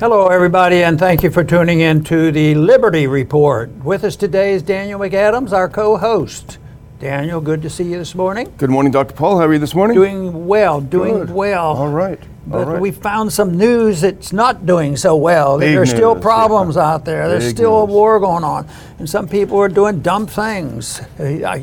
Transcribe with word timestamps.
Hello, 0.00 0.28
everybody, 0.28 0.82
and 0.82 0.98
thank 0.98 1.22
you 1.22 1.30
for 1.30 1.44
tuning 1.44 1.80
in 1.80 2.02
to 2.04 2.32
the 2.32 2.54
Liberty 2.54 3.06
Report. 3.06 3.68
With 3.84 4.02
us 4.02 4.16
today 4.16 4.54
is 4.54 4.62
Daniel 4.62 4.98
McAdams, 4.98 5.52
our 5.52 5.68
co 5.68 5.98
host. 5.98 6.56
Daniel, 6.98 7.38
good 7.42 7.60
to 7.60 7.68
see 7.68 7.84
you 7.84 7.98
this 7.98 8.14
morning. 8.14 8.50
Good 8.56 8.70
morning, 8.70 8.92
Dr. 8.92 9.12
Paul. 9.12 9.38
How 9.38 9.44
are 9.44 9.52
you 9.52 9.58
this 9.58 9.74
morning? 9.74 9.94
Doing 9.94 10.46
well, 10.46 10.80
doing 10.80 11.12
Good. 11.12 11.30
well. 11.30 11.76
All 11.76 11.90
right. 11.90 12.18
But 12.46 12.66
right. 12.66 12.80
we 12.80 12.90
found 12.90 13.32
some 13.32 13.58
news 13.58 14.00
that's 14.00 14.32
not 14.32 14.64
doing 14.64 14.96
so 14.96 15.14
well. 15.14 15.58
Big 15.58 15.74
There's 15.74 15.90
still 15.90 16.16
problems 16.16 16.76
yeah. 16.76 16.92
out 16.92 17.04
there. 17.04 17.28
There's 17.28 17.44
Big 17.44 17.56
still 17.56 17.76
a 17.76 17.84
war 17.84 18.18
going 18.18 18.44
on, 18.44 18.66
and 18.98 19.08
some 19.08 19.28
people 19.28 19.58
are 19.58 19.68
doing 19.68 20.00
dumb 20.00 20.26
things. 20.26 21.00
Uh, 21.18 21.58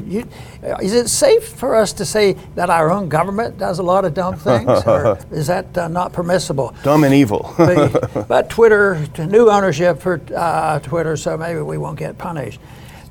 Is 0.82 0.94
it 0.94 1.10
safe 1.10 1.48
for 1.48 1.76
us 1.76 1.94
to 1.94 2.06
say 2.06 2.34
that 2.56 2.70
our 2.70 2.92
own 2.92 3.10
government 3.10 3.58
does 3.58 3.80
a 3.80 3.84
lot 3.84 4.06
of 4.06 4.14
dumb 4.14 4.38
things, 4.38 4.70
or 4.86 5.18
is 5.32 5.48
that 5.48 5.76
uh, 5.78 5.88
not 5.88 6.14
permissible? 6.14 6.76
Dumb 6.84 7.04
and 7.04 7.14
evil. 7.14 7.54
but, 7.58 8.28
but 8.28 8.50
Twitter, 8.50 9.04
new 9.18 9.50
ownership 9.50 10.00
for 10.00 10.22
uh, 10.36 10.80
Twitter, 10.80 11.18
so 11.18 11.38
maybe 11.38 11.60
we 11.60 11.78
won't 11.80 11.98
get 11.98 12.20
punished. 12.20 12.60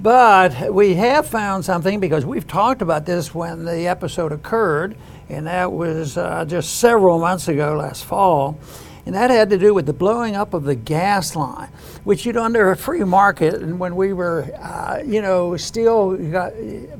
But 0.00 0.72
we 0.72 0.94
have 0.94 1.26
found 1.26 1.64
something 1.64 2.00
because 2.00 2.24
we've 2.24 2.46
talked 2.46 2.82
about 2.82 3.06
this 3.06 3.34
when 3.34 3.64
the 3.64 3.88
episode 3.88 4.30
occurred, 4.30 4.96
and 5.28 5.46
that 5.46 5.72
was 5.72 6.16
uh, 6.16 6.44
just 6.44 6.76
several 6.76 7.18
months 7.18 7.48
ago, 7.48 7.76
last 7.76 8.04
fall. 8.04 8.58
And 9.06 9.14
that 9.14 9.30
had 9.30 9.50
to 9.50 9.58
do 9.58 9.72
with 9.72 9.86
the 9.86 9.92
blowing 9.92 10.34
up 10.34 10.52
of 10.52 10.64
the 10.64 10.74
gas 10.74 11.36
line, 11.36 11.68
which, 12.02 12.26
you 12.26 12.32
know, 12.32 12.42
under 12.42 12.72
a 12.72 12.76
free 12.76 13.04
market, 13.04 13.54
and 13.54 13.78
when 13.78 13.94
we 13.94 14.12
were, 14.12 14.50
uh, 14.60 15.00
you 15.06 15.22
know, 15.22 15.56
still 15.56 16.16
got 16.16 16.52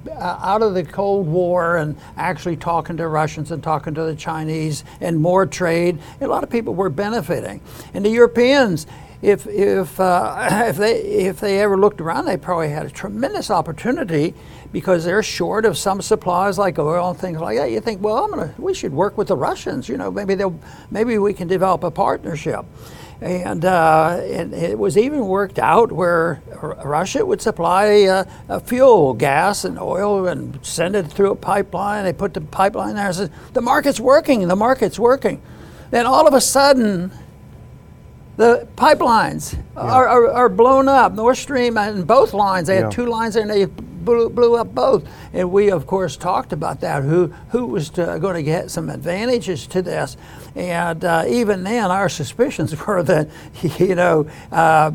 uh, 0.08 0.38
out 0.40 0.62
of 0.62 0.74
the 0.74 0.84
Cold 0.84 1.26
War 1.26 1.78
and 1.78 1.96
actually 2.16 2.56
talking 2.56 2.96
to 2.98 3.08
Russians 3.08 3.50
and 3.50 3.60
talking 3.60 3.92
to 3.94 4.04
the 4.04 4.14
Chinese 4.14 4.84
and 5.00 5.20
more 5.20 5.46
trade, 5.46 5.98
a 6.20 6.28
lot 6.28 6.44
of 6.44 6.50
people 6.50 6.76
were 6.76 6.90
benefiting. 6.90 7.60
And 7.92 8.04
the 8.04 8.10
Europeans, 8.10 8.86
if 9.22 9.46
if 9.46 9.98
uh, 9.98 10.48
if 10.68 10.76
they 10.76 11.00
if 11.00 11.40
they 11.40 11.60
ever 11.60 11.78
looked 11.78 12.00
around, 12.00 12.26
they 12.26 12.36
probably 12.36 12.68
had 12.68 12.86
a 12.86 12.90
tremendous 12.90 13.50
opportunity 13.50 14.34
because 14.72 15.04
they're 15.04 15.22
short 15.22 15.64
of 15.64 15.78
some 15.78 16.02
supplies 16.02 16.58
like 16.58 16.78
oil 16.78 17.10
and 17.10 17.18
things 17.18 17.38
like 17.38 17.56
that. 17.58 17.70
You 17.70 17.80
think, 17.80 18.02
well, 18.02 18.24
I'm 18.24 18.30
gonna 18.30 18.54
we 18.58 18.74
should 18.74 18.92
work 18.92 19.16
with 19.16 19.28
the 19.28 19.36
Russians. 19.36 19.88
You 19.88 19.96
know, 19.96 20.10
maybe 20.10 20.34
they'll 20.34 20.58
maybe 20.90 21.18
we 21.18 21.32
can 21.32 21.48
develop 21.48 21.84
a 21.84 21.90
partnership. 21.90 22.64
And, 23.20 23.64
uh, 23.64 24.20
and 24.24 24.52
it 24.52 24.78
was 24.78 24.98
even 24.98 25.26
worked 25.26 25.58
out 25.58 25.90
where 25.90 26.42
Russia 26.84 27.24
would 27.24 27.40
supply 27.40 28.02
uh, 28.02 28.60
fuel, 28.60 29.14
gas, 29.14 29.64
and 29.64 29.78
oil 29.78 30.28
and 30.28 30.58
send 30.64 30.94
it 30.94 31.04
through 31.04 31.30
a 31.30 31.36
pipeline. 31.36 32.04
They 32.04 32.12
put 32.12 32.34
the 32.34 32.42
pipeline 32.42 32.94
there 32.94 33.06
and 33.06 33.14
said, 33.14 33.32
the 33.54 33.62
market's 33.62 33.98
working, 33.98 34.46
the 34.48 34.56
market's 34.56 34.98
working. 34.98 35.40
Then 35.90 36.04
all 36.04 36.28
of 36.28 36.34
a 36.34 36.42
sudden, 36.42 37.10
the 38.36 38.68
pipelines 38.76 39.58
are, 39.76 40.06
are, 40.08 40.30
are 40.30 40.48
blown 40.48 40.88
up. 40.88 41.12
Nord 41.14 41.36
Stream 41.36 41.78
and 41.78 42.06
both 42.06 42.34
lines, 42.34 42.66
they 42.68 42.76
had 42.76 42.90
two 42.90 43.06
lines 43.06 43.34
there 43.34 43.42
and 43.42 43.50
they 43.50 43.66
blew, 44.06 44.28
blew 44.30 44.56
up 44.56 44.74
both. 44.74 45.06
And 45.32 45.50
we, 45.50 45.70
of 45.70 45.86
course, 45.86 46.16
talked 46.16 46.52
about 46.52 46.80
that, 46.80 47.02
who, 47.02 47.28
who 47.50 47.66
was 47.66 47.90
going 47.90 48.34
to 48.34 48.42
get 48.42 48.70
some 48.70 48.88
advantages 48.88 49.66
to 49.68 49.82
this. 49.82 50.16
And 50.56 51.04
uh, 51.04 51.24
even 51.28 51.64
then, 51.64 51.90
our 51.90 52.08
suspicions 52.08 52.74
were 52.86 53.02
that, 53.02 53.28
you 53.78 53.94
know, 53.94 54.26
uh, 54.50 54.90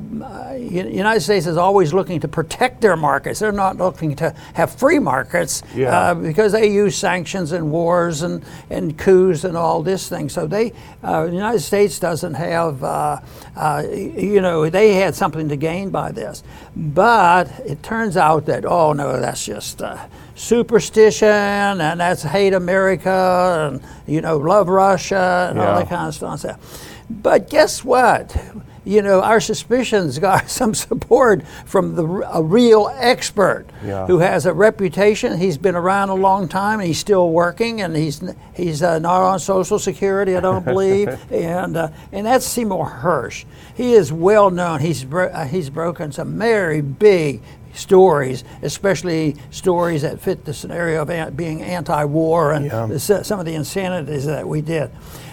United 0.59 1.22
States 1.22 1.45
is 1.45 1.56
always 1.56 1.94
looking 1.94 2.20
to 2.22 2.28
protect 2.28 2.81
their 2.81 2.95
markets. 2.95 3.40
They're 3.40 3.52
not 3.52 3.78
looking 3.78 4.16
to 4.18 4.31
have 4.56 4.73
free 4.73 4.98
markets 4.98 5.62
Yeah. 5.76 5.95
uh, 5.95 6.14
because 6.16 6.52
they 6.53 6.68
use 6.72 6.98
sanctions 6.98 7.52
and 7.52 7.72
wars 7.72 8.23
and, 8.23 8.44
and 8.72 8.98
coups 8.98 9.44
and 9.44 9.56
all 9.56 9.84
this 9.84 10.09
thing. 10.09 10.30
So 10.30 10.48
they, 10.48 10.73
uh, 11.03 11.28
the 11.28 11.34
United 11.34 11.59
States 11.62 12.00
doesn't 12.00 12.34
have, 12.34 12.84
uh, 12.84 13.20
uh, 13.56 13.84
you 13.92 14.42
know, 14.42 14.68
they 14.68 14.96
had 14.96 15.14
something 15.14 15.48
to 15.50 15.56
gain 15.56 15.92
by 15.92 16.12
this. 16.12 16.42
But 16.75 17.52
it 17.66 17.84
turns 17.84 18.18
out 18.18 18.48
that, 18.48 18.66
oh 18.66 18.94
no, 18.94 19.22
that's 19.22 19.46
just 19.46 19.84
uh, 19.84 19.98
superstition 20.36 21.28
and 21.28 22.00
that's 22.00 22.24
hate 22.24 22.53
America 22.53 23.69
and, 23.72 23.81
you 24.08 24.22
know, 24.22 24.38
love 24.38 24.68
Russia 24.68 25.47
and 25.50 25.59
all 25.59 25.80
that 25.80 25.90
kind 25.90 26.08
of 26.08 26.16
stuff. 26.40 26.88
But 27.09 27.50
guess 27.50 27.84
what? 27.84 28.36
You 28.84 29.03
know, 29.03 29.22
our 29.22 29.40
suspicions 29.40 30.18
got 30.18 30.50
some 30.59 30.74
support 30.74 31.46
from 31.66 31.96
the, 31.96 32.03
a 32.34 32.42
real 32.42 32.90
expert 32.96 33.68
Yeah. 33.86 34.08
who 34.08 34.18
has 34.19 34.46
a 34.47 34.53
reputation. 34.53 35.38
He's 35.38 35.58
been 35.58 35.75
around 35.75 36.09
a 36.09 36.16
long 36.16 36.48
time 36.48 36.80
and 36.80 36.88
he's 36.88 36.98
still 36.98 37.30
working 37.31 37.81
and 37.81 37.96
he's 37.96 38.24
he's 38.56 38.81
uh, 38.81 38.98
not 39.00 39.22
on 39.22 39.40
Social 39.40 39.78
Security, 39.78 40.36
I 40.36 40.40
don't 40.40 40.66
believe. 40.66 41.09
and 41.31 41.78
uh, 41.78 41.90
and 42.12 42.25
that's 42.25 42.46
Seymour 42.46 43.02
Hersh. 43.03 43.46
He 43.75 43.94
is 43.94 44.12
well 44.12 44.50
known. 44.50 44.80
He's 44.80 45.03
bro- 45.03 45.28
uh, 45.30 45.46
he's 45.46 45.69
broken 45.69 46.12
some 46.12 46.40
very 46.40 46.81
big 46.81 47.42
stories, 47.74 48.44
especially 48.62 49.36
stories 49.50 50.02
that 50.02 50.20
fit 50.20 50.46
the 50.46 50.54
scenario 50.54 51.02
of 51.02 51.09
an- 51.09 51.34
being 51.34 51.62
anti-war 51.62 52.52
and 52.54 52.66
Yeah. 52.66 52.86
the- 52.88 53.00
some 53.00 53.40
of 53.40 53.46
the 53.46 53.56
insanities 53.56 54.26
that 54.26 54.48
we 54.48 54.62
did. 54.62 54.90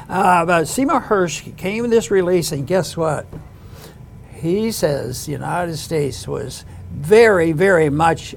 Uh, 0.09 0.45
but 0.47 0.67
Seymour 0.69 1.03
Hersh 1.03 1.57
came 1.57 1.83
with 1.83 1.91
this 1.91 2.11
release, 2.11 2.53
and 2.53 2.67
guess 2.67 2.97
what? 2.97 3.27
he 4.41 4.71
says 4.71 5.27
the 5.27 5.33
United 5.33 5.77
States 5.77 6.29
was 6.29 6.65
very, 6.93 7.51
very 7.51 7.91
much 7.91 8.37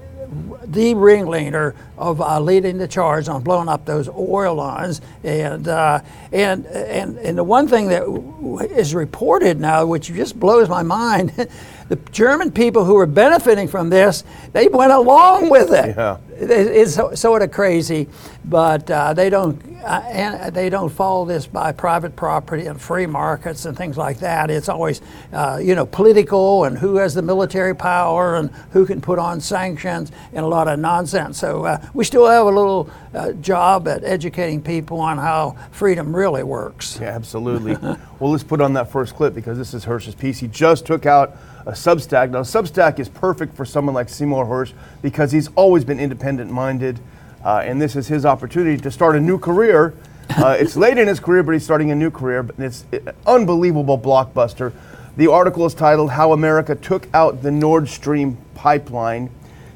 the 0.66 0.95
ringleader 0.95 1.75
of 1.97 2.19
uh, 2.22 2.40
leading 2.40 2.79
the 2.79 2.88
charge 2.88 3.28
on 3.29 3.44
blowing 3.44 3.69
up 3.69 3.85
those 3.85 4.09
oil 4.09 4.56
lines. 4.56 5.00
And, 5.23 5.67
uh, 5.67 6.00
and, 6.31 6.66
and, 6.66 7.17
and 7.19 7.38
the 7.38 7.44
one 7.44 7.67
thing 7.67 7.90
that 7.90 8.00
w- 8.06 8.57
is 8.61 8.95
reported 8.95 9.59
now, 9.59 9.85
which 9.85 10.07
just 10.07 10.40
blows 10.40 10.69
my 10.69 10.81
mind, 10.81 11.34
the 11.91 11.97
German 12.12 12.53
people 12.53 12.85
who 12.85 12.94
were 12.94 13.06
benefiting 13.06 13.68
from 13.68 13.90
this, 13.90 14.24
they 14.53 14.69
went 14.69 14.94
along 14.94 15.50
with 15.50 15.74
it. 15.74 15.97
Yeah. 15.97 16.19
It's 16.40 16.96
so- 16.96 17.13
sort 17.16 17.41
of 17.41 17.52
crazy, 17.52 18.07
but 18.46 18.90
uh, 18.90 19.13
they 19.13 19.29
don't 19.29 19.62
uh, 19.84 20.02
and 20.07 20.56
they 20.56 20.69
don't 20.69 20.88
follow 20.88 21.25
this 21.25 21.47
by 21.47 21.74
private 21.74 22.16
property 22.16 22.68
and 22.68 22.79
free 22.81 23.06
markets 23.06 23.66
and 23.66 23.78
things 23.78 23.97
like 23.97 24.19
that. 24.19 24.50
It's 24.50 24.69
always 24.69 25.02
uh, 25.34 25.59
you 25.62 25.75
know 25.75 25.85
political 25.85 26.63
and 26.63 26.78
who 26.78 26.96
has 26.96 27.13
the 27.13 27.22
military 27.22 27.75
power 27.75 28.38
and 28.38 28.52
who 28.72 28.85
can 28.85 29.02
put 29.02 29.19
on 29.19 29.41
sanctions 29.41 30.13
and 30.31 30.46
a 30.46 30.47
lot 30.47 30.69
of 30.69 30.79
nonsense. 30.79 31.40
So 31.40 31.66
uh, 31.66 31.85
we 31.94 32.06
still 32.06 32.25
have 32.25 32.47
a 32.47 32.52
little 32.52 32.90
uh, 33.13 33.34
job 33.34 33.90
at 33.90 34.06
educating 34.06 34.62
people 34.62 35.02
on 35.02 35.18
how 35.18 35.58
freedom 35.72 36.16
really 36.16 36.44
works. 36.44 36.97
Yeah, 37.02 37.09
absolutely. 37.09 37.75
well, 38.19 38.31
let's 38.31 38.46
put 38.46 38.62
on 38.62 38.72
that 38.73 38.90
first 38.90 39.13
clip 39.13 39.35
because 39.35 39.58
this 39.58 39.73
is 39.73 39.84
Hersh's 39.84 40.16
piece. 40.16 40.40
He 40.40 40.47
just 40.47 40.85
took 40.85 41.06
out 41.06 41.38
a 41.66 41.72
Substack. 41.72 42.31
Now, 42.31 42.41
Substack 42.41 42.99
is 42.99 43.09
perfect 43.09 43.55
for 43.55 43.66
someone 43.66 43.94
like 43.94 44.09
Seymour 44.09 44.45
Hersh 44.45 44.73
because 45.01 45.31
he's 45.31 45.47
always 45.55 45.85
been 45.85 45.99
independent 45.99 46.51
minded, 46.51 46.99
uh, 47.44 47.61
and 47.63 47.81
this 47.81 47.95
is 47.95 48.07
his 48.07 48.25
opportunity 48.25 48.81
to 48.81 48.91
start 48.91 49.16
a 49.16 49.19
new 49.19 49.38
career. 49.38 49.94
Uh, 50.29 50.55
it's 50.59 50.75
late 50.75 50.97
in 50.97 51.07
his 51.07 51.19
career, 51.19 51.44
but 51.44 51.51
he's 51.51 51.63
starting 51.63 51.91
a 51.91 51.95
new 51.95 52.09
career. 52.09 52.44
But 52.44 52.59
it's 52.59 52.85
an 52.91 53.09
unbelievable 53.27 53.97
blockbuster. 53.97 54.73
The 55.17 55.27
article 55.27 55.66
is 55.66 55.73
titled 55.73 56.11
"How 56.11 56.33
America 56.33 56.75
Took 56.75 57.07
Out 57.13 57.44
the 57.44 57.51
Nord 57.51 57.88
Stream 57.88 58.38
Pipeline." 58.55 59.29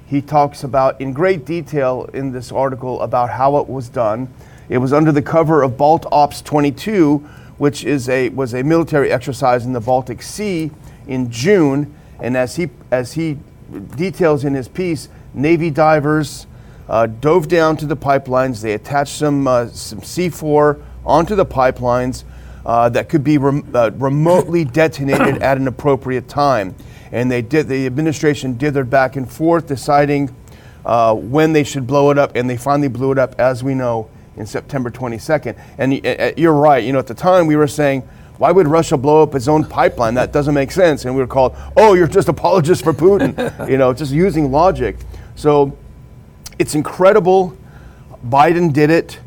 He 0.08 0.22
talks 0.22 0.64
about 0.64 1.02
in 1.02 1.14
great 1.14 1.46
detail 1.46 2.10
in 2.14 2.32
this 2.32 2.52
article 2.52 3.02
about 3.02 3.32
how 3.32 3.58
it 3.58 3.68
was 3.68 3.90
done. 3.90 4.32
It 4.70 4.78
was 4.78 4.94
under 4.94 5.12
the 5.12 5.22
cover 5.22 5.62
of 5.62 5.78
BALTOPS 5.78 6.44
22, 6.44 7.18
which 7.58 7.84
is 7.84 8.10
a 8.10 8.30
was 8.30 8.54
a 8.54 8.64
military 8.64 9.12
exercise 9.12 9.66
in 9.66 9.74
the 9.74 9.80
Baltic 9.80 10.22
Sea 10.22 10.72
in 11.08 11.30
June. 11.32 11.94
And 12.20 12.38
as 12.38 12.56
he 12.56 12.70
as 12.92 13.14
he 13.14 13.38
details 13.96 14.44
in 14.44 14.54
his 14.54 14.68
piece, 14.68 15.10
Navy 15.34 15.70
divers 15.70 16.48
uh, 16.88 17.08
dove 17.08 17.48
down 17.48 17.78
to 17.78 17.86
the 17.86 17.98
pipelines. 17.98 18.62
They 18.62 18.74
attached 18.74 19.16
some 19.16 19.48
uh, 19.48 19.68
some 19.68 20.02
C4 20.02 20.82
onto 21.06 21.36
the 21.36 21.46
pipelines 21.46 22.24
uh, 22.66 22.90
that 22.90 23.10
could 23.10 23.24
be 23.24 23.38
rem- 23.38 23.70
uh, 23.74 23.92
remotely 23.96 24.66
detonated 24.82 25.42
at 25.42 25.58
an 25.58 25.68
appropriate 25.68 26.28
time. 26.28 26.76
And 27.12 27.32
they 27.32 27.42
did. 27.42 27.68
The 27.68 27.86
administration 27.86 28.56
dithered 28.56 28.90
back 28.90 29.16
and 29.16 29.32
forth, 29.32 29.68
deciding 29.68 30.36
uh, 30.86 31.14
when 31.14 31.54
they 31.54 31.64
should 31.64 31.88
blow 31.88 32.12
it 32.12 32.18
up, 32.18 32.36
and 32.36 32.50
they 32.50 32.58
finally 32.58 32.88
blew 32.88 33.12
it 33.12 33.18
up, 33.18 33.40
as 33.40 33.64
we 33.64 33.74
know, 33.74 34.10
in 34.38 34.46
September 34.46 34.90
22nd. 34.90 35.58
And 35.78 36.06
uh, 36.06 36.32
you're 36.36 36.54
right. 36.54 36.84
You 36.84 36.94
know, 36.94 37.00
at 37.00 37.08
the 37.08 37.14
time 37.14 37.48
we 37.48 37.56
were 37.56 37.68
saying, 37.68 38.08
why 38.38 38.52
would 38.52 38.68
Russia 38.68 38.98
blow 38.98 39.24
up 39.24 39.34
its 39.36 39.48
own 39.48 39.64
pipeline? 39.64 40.14
That 40.16 40.34
doesn't 40.34 40.54
make 40.54 40.72
sense. 40.72 41.06
And 41.06 41.16
we 41.16 41.22
were 41.22 41.28
called, 41.28 41.56
oh, 41.78 41.94
you're 41.94 42.08
just 42.08 42.28
apologists 42.28 42.84
for 42.84 42.94
Putin. 42.94 43.70
you 43.70 43.78
know, 43.78 43.94
just 43.94 44.12
using 44.12 44.52
logic. 44.52 44.98
So 45.36 45.78
it's 46.60 46.76
incredible. 46.76 47.56
Biden 48.28 48.74
did 48.74 48.90
it. 48.90 49.20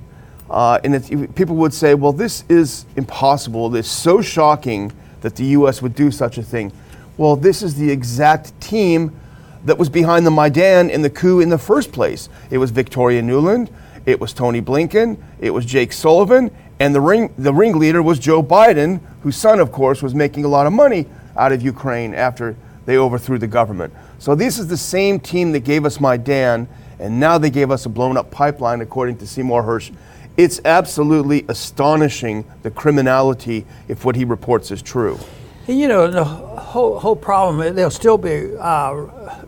Uh, 0.50 0.81
and 0.84 0.94
it's, 0.94 1.08
people 1.34 1.56
would 1.56 1.75
say, 1.75 1.94
well, 1.94 2.12
this 2.12 2.44
is 2.49 2.87
impossible. 2.96 3.75
It's 3.76 3.88
so 3.88 4.20
shocking 4.20 4.93
that 5.20 5.37
the 5.37 5.44
U.S. 5.46 5.82
would 5.82 5.94
do 5.94 6.10
such 6.10 6.38
a 6.38 6.43
thing. 6.43 6.72
Well, 7.16 7.37
this 7.37 7.62
is 7.62 7.75
the 7.75 7.90
exact 7.90 8.58
team 8.60 9.19
that 9.64 9.76
was 9.76 9.88
behind 9.88 10.25
the 10.25 10.31
Maidan 10.31 10.90
and 10.90 11.05
the 11.05 11.10
coup 11.10 11.40
in 11.40 11.49
the 11.49 11.58
first 11.58 11.93
place. 11.93 12.28
It 12.50 12.58
was 12.58 12.70
Victoria 12.70 13.20
Nuland, 13.22 13.70
it 14.06 14.20
was 14.20 14.32
Tony 14.32 14.62
Blinken, 14.62 15.19
it 15.40 15.50
was 15.50 15.66
Jake 15.66 15.93
Sullivan, 15.93 16.50
And 16.80 16.94
the, 16.94 17.00
ring, 17.00 17.32
the 17.36 17.52
ringleader 17.52 18.02
was 18.02 18.19
Joe 18.19 18.42
Biden, 18.42 19.00
whose 19.22 19.36
son, 19.36 19.58
of 19.58 19.72
course, 19.72 20.02
was 20.02 20.14
making 20.14 20.44
a 20.44 20.48
lot 20.48 20.66
of 20.66 20.72
money 20.72 21.06
out 21.36 21.52
of 21.52 21.62
Ukraine 21.62 22.14
after 22.14 22.56
they 22.86 22.96
overthrew 22.96 23.38
the 23.38 23.46
government. 23.46 23.92
So 24.19 24.34
this 24.34 24.58
is 24.58 24.69
the 24.69 24.76
same 24.76 25.20
team 25.20 25.52
that 25.52 25.60
gave 25.60 25.84
us 25.84 26.00
Maidan, 26.00 26.69
and 26.98 27.20
now 27.20 27.36
they 27.38 27.50
gave 27.50 27.70
us 27.70 27.86
a 27.86 27.88
blown 27.88 28.16
up 28.16 28.30
pipeline, 28.30 28.80
according 28.80 29.19
to 29.19 29.26
Seymour 29.26 29.62
Hersh. 29.62 29.92
It's 30.36 30.60
absolutely 30.64 31.44
astonishing 31.48 32.44
the 32.62 32.70
criminality 32.70 33.66
if 33.88 34.04
what 34.04 34.14
he 34.14 34.24
reports 34.24 34.70
is 34.70 34.81
true. 34.81 35.19
You 35.66 35.88
know, 35.88 36.08
the 36.08 36.24
whole, 36.24 36.98
whole 36.98 37.16
problem, 37.16 37.74
there'll 37.74 37.90
still 37.90 38.19
be 38.19 38.56
uh, 38.56 38.92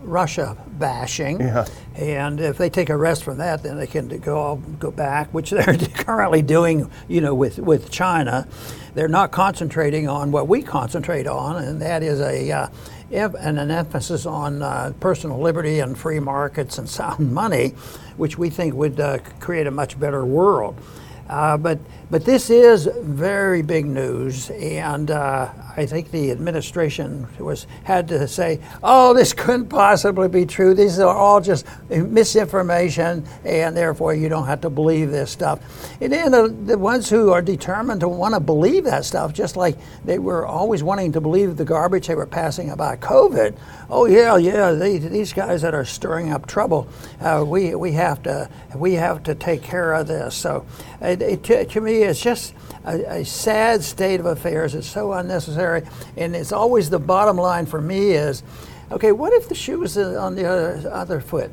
Russia 0.00 0.56
bashing. 0.78 1.40
Yeah. 1.40 1.66
And 2.00 2.40
if 2.40 2.56
they 2.56 2.70
take 2.70 2.88
a 2.88 2.96
rest 2.96 3.22
from 3.24 3.36
that, 3.38 3.62
then 3.62 3.76
they 3.76 3.86
can 3.86 4.08
go 4.20 4.56
go 4.78 4.90
back, 4.90 5.28
which 5.34 5.50
they're 5.50 5.76
currently 5.76 6.40
doing, 6.40 6.90
you 7.08 7.20
know, 7.20 7.34
with, 7.34 7.58
with 7.58 7.90
China. 7.90 8.48
They're 8.94 9.06
not 9.06 9.32
concentrating 9.32 10.08
on 10.08 10.32
what 10.32 10.48
we 10.48 10.62
concentrate 10.62 11.26
on, 11.26 11.62
and 11.62 11.80
that 11.82 12.02
is 12.02 12.20
a 12.20 12.50
uh, 12.50 12.68
and 13.12 13.58
an 13.58 13.70
emphasis 13.70 14.24
on 14.24 14.62
uh, 14.62 14.94
personal 14.98 15.40
liberty 15.40 15.80
and 15.80 15.98
free 15.98 16.20
markets 16.20 16.78
and 16.78 16.88
sound 16.88 17.32
money, 17.32 17.74
which 18.16 18.38
we 18.38 18.48
think 18.48 18.74
would 18.74 18.98
uh, 18.98 19.18
create 19.38 19.66
a 19.66 19.70
much 19.70 20.00
better 20.00 20.24
world. 20.24 20.80
Uh, 21.28 21.58
but 21.58 21.78
but 22.10 22.24
this 22.24 22.50
is 22.50 22.88
very 23.02 23.62
big 23.62 23.86
news, 23.86 24.50
and 24.50 25.12
uh, 25.12 25.48
I 25.76 25.86
think 25.86 26.10
the 26.10 26.32
administration 26.32 27.28
was 27.38 27.68
had 27.84 28.08
to 28.08 28.26
say, 28.26 28.58
"Oh, 28.82 29.14
this 29.14 29.32
couldn't 29.32 29.68
possibly 29.68 30.26
be 30.26 30.44
true. 30.44 30.74
These 30.74 30.98
are 30.98 31.14
all 31.14 31.40
just 31.40 31.66
misinformation, 31.88 33.24
and 33.44 33.76
therefore 33.76 34.14
you 34.14 34.28
don't 34.28 34.46
have 34.46 34.60
to 34.62 34.70
believe 34.70 35.12
this 35.12 35.30
stuff." 35.30 35.60
And 36.00 36.12
then 36.12 36.32
the, 36.32 36.48
the 36.48 36.78
ones 36.78 37.08
who 37.08 37.30
are 37.30 37.42
determined 37.42 38.00
to 38.00 38.08
want 38.08 38.34
to 38.34 38.40
believe 38.40 38.84
that 38.84 39.04
stuff, 39.04 39.32
just 39.32 39.56
like 39.56 39.78
they 40.04 40.18
were 40.18 40.44
always 40.44 40.82
wanting 40.82 41.12
to 41.12 41.20
believe 41.20 41.56
the 41.56 41.64
garbage 41.64 42.08
they 42.08 42.16
were 42.16 42.26
passing 42.26 42.70
about 42.70 42.98
COVID. 42.98 43.56
Oh 43.88 44.06
yeah, 44.06 44.36
yeah, 44.36 44.72
they, 44.72 44.98
these 44.98 45.32
guys 45.32 45.62
that 45.62 45.74
are 45.74 45.84
stirring 45.84 46.32
up 46.32 46.46
trouble, 46.46 46.88
uh, 47.20 47.44
we 47.46 47.76
we 47.76 47.92
have 47.92 48.20
to 48.24 48.48
we 48.74 48.94
have 48.94 49.22
to 49.24 49.36
take 49.36 49.62
care 49.62 49.92
of 49.92 50.08
this. 50.08 50.34
So, 50.34 50.66
it, 51.00 51.22
it, 51.22 51.44
to, 51.44 51.64
to 51.64 51.80
me 51.80 51.99
it's 52.02 52.20
just 52.20 52.54
a, 52.84 53.20
a, 53.20 53.24
sad 53.24 53.82
state 53.82 54.20
of 54.20 54.26
affairs. 54.26 54.74
It's 54.74 54.86
so 54.86 55.12
unnecessary, 55.12 55.82
and 56.16 56.34
it's 56.34 56.52
always 56.52 56.90
the 56.90 56.98
bottom 56.98 57.36
line 57.36 57.66
for 57.66 57.80
me 57.80 58.12
is, 58.12 58.42
okay, 58.90 59.12
what 59.12 59.32
if 59.32 59.48
the 59.48 59.54
shoe 59.54 59.78
was 59.78 59.96
on 59.96 60.34
the 60.34 60.46
other, 60.46 60.90
other 60.90 61.20
foot? 61.20 61.50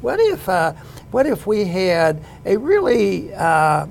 What 0.00 0.20
if 0.20 0.48
uh, 0.48 0.72
what 1.10 1.26
if 1.26 1.46
we 1.46 1.64
had 1.64 2.22
a 2.44 2.56
really 2.56 3.32
uh, 3.34 3.86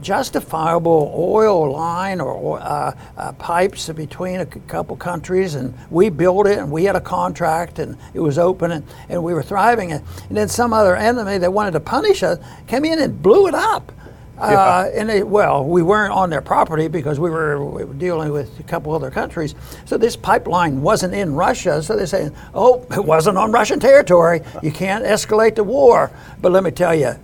justifiable 0.00 1.12
oil 1.16 1.72
line 1.72 2.20
or 2.20 2.60
uh, 2.60 2.96
uh, 3.16 3.32
pipes 3.32 3.88
between 3.90 4.40
a 4.40 4.46
couple 4.46 4.96
countries, 4.96 5.54
and 5.54 5.74
we 5.90 6.08
built 6.08 6.46
it, 6.46 6.58
and 6.58 6.70
we 6.70 6.84
had 6.84 6.96
a 6.96 7.00
contract, 7.00 7.78
and 7.78 7.96
it 8.14 8.20
was 8.20 8.38
open, 8.38 8.72
and, 8.72 8.84
and 9.08 9.22
we 9.22 9.34
were 9.34 9.42
thriving. 9.42 9.92
And 9.92 10.04
then 10.30 10.48
some 10.48 10.72
other 10.72 10.96
enemy 10.96 11.38
that 11.38 11.52
wanted 11.52 11.72
to 11.72 11.80
punish 11.80 12.22
us 12.22 12.38
came 12.66 12.84
in 12.84 12.98
and 12.98 13.22
blew 13.22 13.46
it 13.46 13.54
up. 13.54 13.92
Uh, 14.40 14.90
and 14.94 15.08
they, 15.08 15.22
well, 15.22 15.64
we 15.64 15.82
weren't 15.82 16.12
on 16.12 16.30
their 16.30 16.40
property 16.40 16.88
because 16.88 17.18
we 17.18 17.30
were, 17.30 17.64
we 17.64 17.84
were, 17.84 17.94
dealing 17.94 18.30
with 18.30 18.58
a 18.60 18.62
couple 18.62 18.94
other 18.94 19.10
countries. 19.10 19.54
So 19.84 19.98
this 19.98 20.16
pipeline 20.16 20.80
wasn't 20.80 21.14
in 21.14 21.34
Russia. 21.34 21.82
So 21.82 21.96
they 21.96 22.06
say, 22.06 22.30
oh, 22.54 22.86
it 22.92 23.04
wasn't 23.04 23.38
on 23.38 23.50
Russian 23.50 23.80
territory. 23.80 24.42
You 24.62 24.70
can't 24.70 25.04
escalate 25.04 25.56
the 25.56 25.64
war. 25.64 26.10
But 26.40 26.52
let 26.52 26.62
me 26.62 26.70
tell 26.70 26.94
you, 26.94 27.16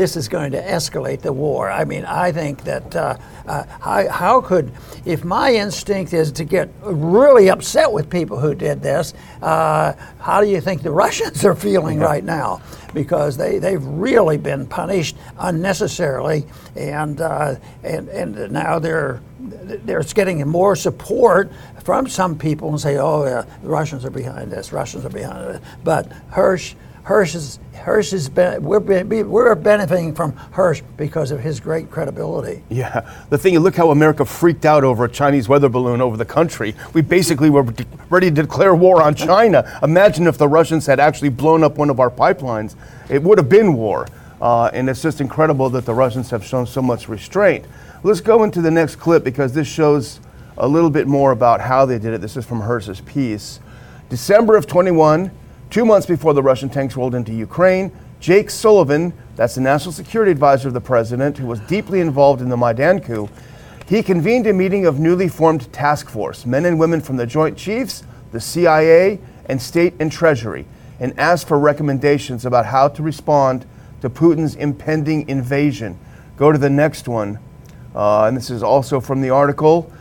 this 0.00 0.16
is 0.16 0.28
going 0.28 0.50
to 0.50 0.62
escalate 0.62 1.20
the 1.20 1.30
war. 1.30 1.70
I 1.70 1.84
mean, 1.84 2.06
I 2.06 2.32
think 2.32 2.64
that 2.64 2.96
uh, 2.96 3.18
uh, 3.46 3.64
how, 3.80 4.08
how, 4.08 4.40
could, 4.40 4.72
if 5.04 5.24
my 5.24 5.52
instinct 5.52 6.14
is 6.14 6.32
to 6.32 6.44
get 6.44 6.70
really 6.80 7.50
upset 7.50 7.92
with 7.92 8.08
people 8.08 8.40
who 8.40 8.54
did 8.54 8.80
this, 8.80 9.12
uh, 9.42 9.92
how 10.18 10.40
do 10.40 10.48
you 10.48 10.58
think 10.58 10.80
the 10.80 10.90
Russians 11.04 11.44
are 11.44 11.54
feeling 11.54 11.98
right 11.98 12.24
now? 12.24 12.62
Because 12.94 13.36
they, 13.36 13.58
they've 13.58 13.84
really 13.84 14.38
been 14.38 14.66
punished 14.66 15.18
unnecessarily, 15.38 16.46
and, 16.76 17.20
uh, 17.20 17.56
and, 17.82 18.08
and 18.08 18.50
now 18.50 18.78
they're, 18.78 19.20
they're 19.38 20.02
getting 20.02 20.48
more 20.48 20.76
support 20.76 21.52
from 21.84 22.08
some 22.08 22.38
people 22.38 22.70
and 22.70 22.80
say, 22.80 22.96
oh, 22.96 23.26
yeah, 23.26 23.44
the 23.62 23.68
Russians 23.68 24.06
are 24.06 24.10
behind 24.10 24.50
this, 24.50 24.72
Russians 24.72 25.04
are 25.04 25.10
behind 25.10 25.56
it. 25.56 25.62
But 25.84 26.08
Hersh, 26.30 26.74
Hersh 27.04 27.34
is, 27.34 27.58
Hersh 27.74 28.12
is 28.12 28.30
we're, 28.30 29.24
we're 29.24 29.54
benefiting 29.54 30.14
from 30.14 30.32
Hersh 30.32 30.82
because 30.96 31.30
of 31.30 31.40
his 31.40 31.60
great 31.60 31.90
credibility. 31.90 32.62
Yeah, 32.68 33.10
the 33.30 33.38
thing 33.38 33.58
look 33.58 33.76
how 33.76 33.90
America 33.90 34.24
freaked 34.24 34.64
out 34.64 34.84
over 34.84 35.04
a 35.04 35.08
Chinese 35.10 35.48
weather 35.48 35.68
balloon 35.68 36.00
over 36.00 36.16
the 36.16 36.24
country. 36.24 36.74
We 36.92 37.02
basically 37.02 37.50
were 37.50 37.66
ready 38.10 38.28
to 38.28 38.42
declare 38.42 38.74
war 38.74 39.02
on 39.02 39.14
China. 39.14 39.78
Imagine 39.82 40.26
if 40.26 40.38
the 40.38 40.48
Russians 40.48 40.86
had 40.86 41.00
actually 41.00 41.30
blown 41.30 41.64
up 41.64 41.78
one 41.78 41.90
of 41.90 42.00
our 42.00 42.10
pipelines. 42.10 42.76
It 43.08 43.22
would 43.22 43.38
have 43.38 43.48
been 43.48 43.74
war. 43.74 44.06
Uh, 44.40 44.70
and 44.72 44.88
it's 44.88 45.02
just 45.02 45.20
incredible 45.20 45.68
that 45.70 45.84
the 45.84 45.92
Russians 45.92 46.30
have 46.30 46.44
shown 46.44 46.66
so 46.66 46.80
much 46.80 47.08
restraint. 47.08 47.66
Let's 48.02 48.20
go 48.20 48.42
into 48.44 48.62
the 48.62 48.70
next 48.70 48.96
clip 48.96 49.22
because 49.22 49.52
this 49.52 49.68
shows 49.68 50.20
a 50.56 50.66
little 50.66 50.90
bit 50.90 51.06
more 51.06 51.32
about 51.32 51.60
how 51.60 51.84
they 51.84 51.98
did 51.98 52.14
it. 52.14 52.20
This 52.20 52.36
is 52.36 52.46
from 52.46 52.62
Hersh's 52.62 53.00
piece. 53.02 53.60
December 54.08 54.56
of 54.56 54.66
21, 54.66 55.30
Two 55.70 55.84
months 55.84 56.04
before 56.04 56.34
the 56.34 56.42
Russian 56.42 56.68
tanks 56.68 56.96
rolled 56.96 57.14
into 57.14 57.32
Ukraine, 57.32 57.92
Jake 58.18 58.50
Sullivan, 58.50 59.12
that's 59.36 59.54
the 59.54 59.60
national 59.60 59.92
security 59.92 60.32
advisor 60.32 60.66
of 60.66 60.74
the 60.74 60.80
president, 60.80 61.38
who 61.38 61.46
was 61.46 61.60
deeply 61.60 62.00
involved 62.00 62.42
in 62.42 62.48
the 62.48 62.56
Maidan 62.56 63.00
coup, 63.00 63.28
he 63.86 64.02
convened 64.02 64.48
a 64.48 64.52
meeting 64.52 64.84
of 64.84 64.98
newly 64.98 65.28
formed 65.28 65.72
task 65.72 66.08
force, 66.08 66.44
men 66.44 66.64
and 66.64 66.78
women 66.78 67.00
from 67.00 67.16
the 67.16 67.26
Joint 67.26 67.56
Chiefs, 67.56 68.02
the 68.32 68.40
CIA, 68.40 69.20
and 69.46 69.62
State 69.62 69.94
and 70.00 70.10
Treasury, 70.10 70.66
and 70.98 71.16
asked 71.18 71.46
for 71.46 71.58
recommendations 71.58 72.44
about 72.44 72.66
how 72.66 72.88
to 72.88 73.02
respond 73.02 73.64
to 74.00 74.10
Putin's 74.10 74.56
impending 74.56 75.28
invasion. 75.28 75.96
Go 76.36 76.50
to 76.50 76.58
the 76.58 76.70
next 76.70 77.06
one. 77.06 77.38
Uh, 77.94 78.24
and 78.24 78.36
this 78.36 78.50
is 78.50 78.64
also 78.64 78.98
from 78.98 79.20
the 79.20 79.30
article. 79.30 79.92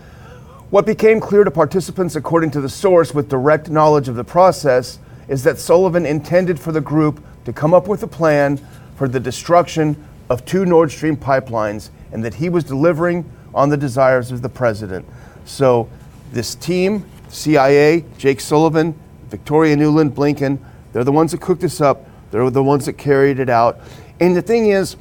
What 0.72 0.88
became 0.88 1.20
clear 1.20 1.44
to 1.44 1.52
participants, 1.52 2.16
according 2.16 2.52
to 2.52 2.62
the 2.62 2.70
source 2.70 3.14
with 3.14 3.30
direct 3.30 3.70
knowledge 3.70 4.08
of 4.08 4.16
the 4.16 4.24
process, 4.24 5.00
is 5.30 5.44
that 5.44 5.60
Sullivan 5.60 6.06
intended 6.06 6.60
for 6.60 6.74
the 6.74 6.82
group 6.82 7.24
to 7.46 7.54
come 7.54 7.74
up 7.74 7.88
with 7.88 8.04
a 8.04 8.08
plan 8.08 8.60
for 8.98 9.08
the 9.08 9.20
destruction 9.20 9.96
of 10.30 10.44
two 10.44 10.66
Nord 10.66 10.92
Stream 10.92 11.16
pipelines 11.16 11.90
and 12.12 12.26
that 12.26 12.34
he 12.34 12.50
was 12.50 12.64
delivering 12.66 13.30
on 13.54 13.70
the 13.70 13.78
desires 13.78 14.32
of 14.32 14.42
the 14.42 14.50
president. 14.50 15.06
So, 15.46 15.90
this 16.32 16.54
team, 16.56 17.06
CIA, 17.30 18.06
Jake 18.18 18.40
Sullivan, 18.40 19.00
Victoria 19.30 19.76
Nuland, 19.76 20.12
Blinken, 20.12 20.60
they're 20.92 21.04
the 21.04 21.12
ones 21.12 21.32
that 21.32 21.42
cooked 21.42 21.62
this 21.62 21.82
up, 21.82 22.06
they're 22.32 22.50
the 22.50 22.64
ones 22.64 22.86
that 22.86 22.94
carried 22.94 23.40
it 23.40 23.50
out. 23.50 23.80
And 24.20 24.36
the 24.36 24.42
thing 24.42 24.68
is, 24.68 24.96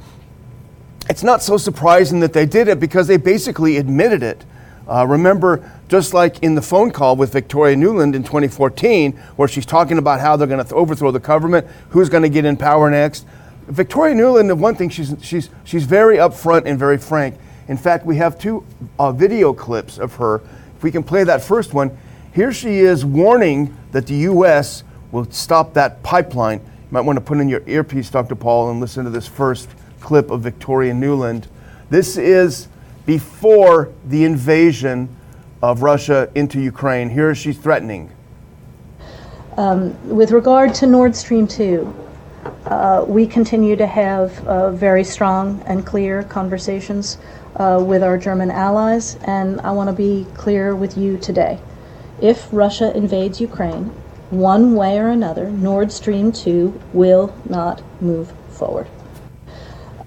it's 1.09 1.23
not 1.23 1.41
so 1.41 1.57
surprising 1.57 2.19
that 2.19 2.33
they 2.33 2.45
did 2.45 2.67
it 2.67 2.79
because 2.79 3.07
they 3.07 3.17
basically 3.17 3.77
admitted 3.77 4.23
it. 4.23 4.45
Uh, 4.89 5.05
remember, 5.05 5.71
just 5.87 6.15
like 6.15 6.41
in 6.41 6.55
the 6.55 6.61
phone 6.61 6.89
call 6.89 7.15
with 7.15 7.31
Victoria 7.31 7.75
Nuland 7.75 8.15
in 8.15 8.23
2014, 8.23 9.11
where 9.35 9.47
she's 9.47 9.65
talking 9.65 9.99
about 9.99 10.19
how 10.19 10.35
they're 10.35 10.47
going 10.47 10.65
to 10.65 10.75
overthrow 10.75 11.11
the 11.11 11.19
government, 11.19 11.67
who's 11.89 12.09
going 12.09 12.23
to 12.23 12.29
get 12.29 12.43
in 12.43 12.57
power 12.57 12.89
next. 12.89 13.27
Victoria 13.67 14.15
Nuland, 14.15 14.57
one 14.57 14.73
thing, 14.75 14.89
she's, 14.89 15.13
she's, 15.21 15.51
she's 15.63 15.83
very 15.83 16.17
upfront 16.17 16.65
and 16.65 16.79
very 16.79 16.97
frank. 16.97 17.35
In 17.67 17.77
fact, 17.77 18.03
we 18.03 18.15
have 18.15 18.39
two 18.39 18.65
uh, 18.97 19.11
video 19.11 19.53
clips 19.53 19.99
of 19.99 20.15
her. 20.15 20.41
If 20.75 20.81
we 20.81 20.89
can 20.89 21.03
play 21.03 21.23
that 21.23 21.43
first 21.43 21.75
one, 21.75 21.95
here 22.33 22.51
she 22.51 22.79
is 22.79 23.05
warning 23.05 23.77
that 23.91 24.07
the 24.07 24.15
U.S. 24.15 24.83
will 25.11 25.29
stop 25.29 25.75
that 25.75 26.01
pipeline. 26.01 26.59
You 26.59 26.87
might 26.89 27.01
want 27.01 27.17
to 27.17 27.21
put 27.21 27.37
in 27.37 27.47
your 27.47 27.61
earpiece, 27.67 28.09
Dr. 28.09 28.33
Paul, 28.33 28.71
and 28.71 28.79
listen 28.79 29.03
to 29.03 29.11
this 29.11 29.27
first 29.27 29.69
clip 29.99 30.31
of 30.31 30.41
Victoria 30.41 30.93
Nuland. 30.93 31.45
This 31.91 32.17
is 32.17 32.69
before 33.09 33.91
the 34.05 34.23
invasion 34.23 35.09
of 35.63 35.81
Russia 35.81 36.29
into 36.35 36.61
Ukraine. 36.61 37.09
Here 37.09 37.33
she's 37.33 37.57
threatening. 37.57 38.11
Um, 39.57 39.81
with 40.07 40.29
regard 40.29 40.75
to 40.75 40.85
Nord 40.85 41.15
Stream 41.15 41.47
2, 41.47 41.91
uh, 42.65 43.05
we 43.07 43.25
continue 43.25 43.75
to 43.77 43.87
have 43.87 44.47
uh, 44.47 44.69
very 44.69 45.03
strong 45.03 45.59
and 45.65 45.83
clear 45.83 46.21
conversations 46.21 47.17
uh, 47.55 47.83
with 47.83 48.03
our 48.03 48.15
German 48.15 48.51
allies, 48.51 49.17
and 49.23 49.59
I 49.61 49.71
want 49.71 49.89
to 49.89 49.95
be 49.95 50.27
clear 50.35 50.75
with 50.75 50.95
you 50.95 51.17
today. 51.17 51.59
If 52.21 52.47
Russia 52.51 52.95
invades 52.95 53.41
Ukraine, 53.41 53.85
one 54.29 54.75
way 54.75 54.99
or 54.99 55.09
another, 55.09 55.49
Nord 55.49 55.91
Stream 55.91 56.31
2 56.31 56.79
will 56.93 57.33
not 57.49 57.81
move 58.03 58.31
forward. 58.51 58.85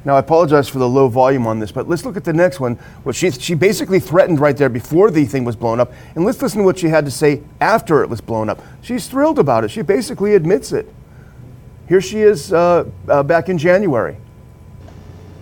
Now, 0.04 0.16
I 0.16 0.18
apologize 0.18 0.68
for 0.68 0.78
the 0.78 0.88
low 0.88 1.08
volume 1.08 1.46
on 1.46 1.60
this, 1.60 1.70
but 1.70 1.88
let's 1.88 2.04
look 2.04 2.16
at 2.16 2.24
the 2.24 2.32
next 2.32 2.58
one. 2.58 2.74
What 3.04 3.14
she, 3.14 3.30
she 3.30 3.54
basically 3.54 4.00
threatened 4.00 4.40
right 4.40 4.56
there 4.56 4.68
before 4.68 5.10
the 5.10 5.24
thing 5.24 5.44
was 5.44 5.54
blown 5.54 5.78
up. 5.78 5.92
And 6.16 6.24
let's 6.24 6.42
listen 6.42 6.58
to 6.58 6.64
what 6.64 6.78
she 6.78 6.88
had 6.88 7.04
to 7.04 7.10
say 7.10 7.42
after 7.60 8.02
it 8.02 8.08
was 8.08 8.20
blown 8.20 8.48
up. 8.48 8.60
She's 8.82 9.06
thrilled 9.06 9.38
about 9.38 9.62
it. 9.62 9.70
She 9.70 9.82
basically 9.82 10.34
admits 10.34 10.72
it. 10.72 10.92
Here 11.88 12.00
she 12.00 12.20
is 12.20 12.52
uh, 12.52 12.88
uh, 13.08 13.22
back 13.22 13.48
in 13.48 13.58
January. 13.58 14.16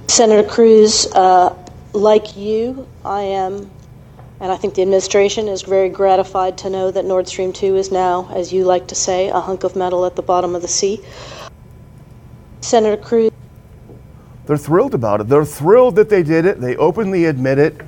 Senator 0.09 0.47
Cruz, 0.47 1.07
uh, 1.15 1.57
like 1.93 2.37
you, 2.37 2.87
I 3.05 3.23
am, 3.23 3.71
and 4.41 4.53
I 4.53 4.57
think 4.57 4.75
the 4.75 4.83
administration 4.83 5.49
is 5.49 5.63
very 5.63 5.89
gratified 5.89 6.59
to 6.59 6.71
know 6.71 6.91
that 6.91 7.05
Nord 7.05 7.29
Stream 7.29 7.53
2 7.53 7.77
is 7.77 7.93
now, 7.93 8.29
as 8.35 8.53
you 8.53 8.65
like 8.65 8.89
to 8.89 8.95
say, 8.95 9.29
a 9.29 9.41
hunk 9.41 9.65
of 9.65 9.77
metal 9.77 10.05
at 10.05 10.17
the 10.17 10.23
bottom 10.23 10.55
of 10.55 10.63
the 10.63 10.69
sea. 10.69 11.01
Senator 12.61 13.01
Cruz. 13.01 13.30
They're 14.51 14.59
thrilled 14.59 14.95
about 14.95 15.21
it. 15.21 15.29
They're 15.29 15.45
thrilled 15.45 15.95
that 15.95 16.09
they 16.09 16.25
did 16.25 16.45
it. 16.45 16.61
They 16.61 16.75
openly 16.75 17.27
admit 17.27 17.61
it, 17.61 17.83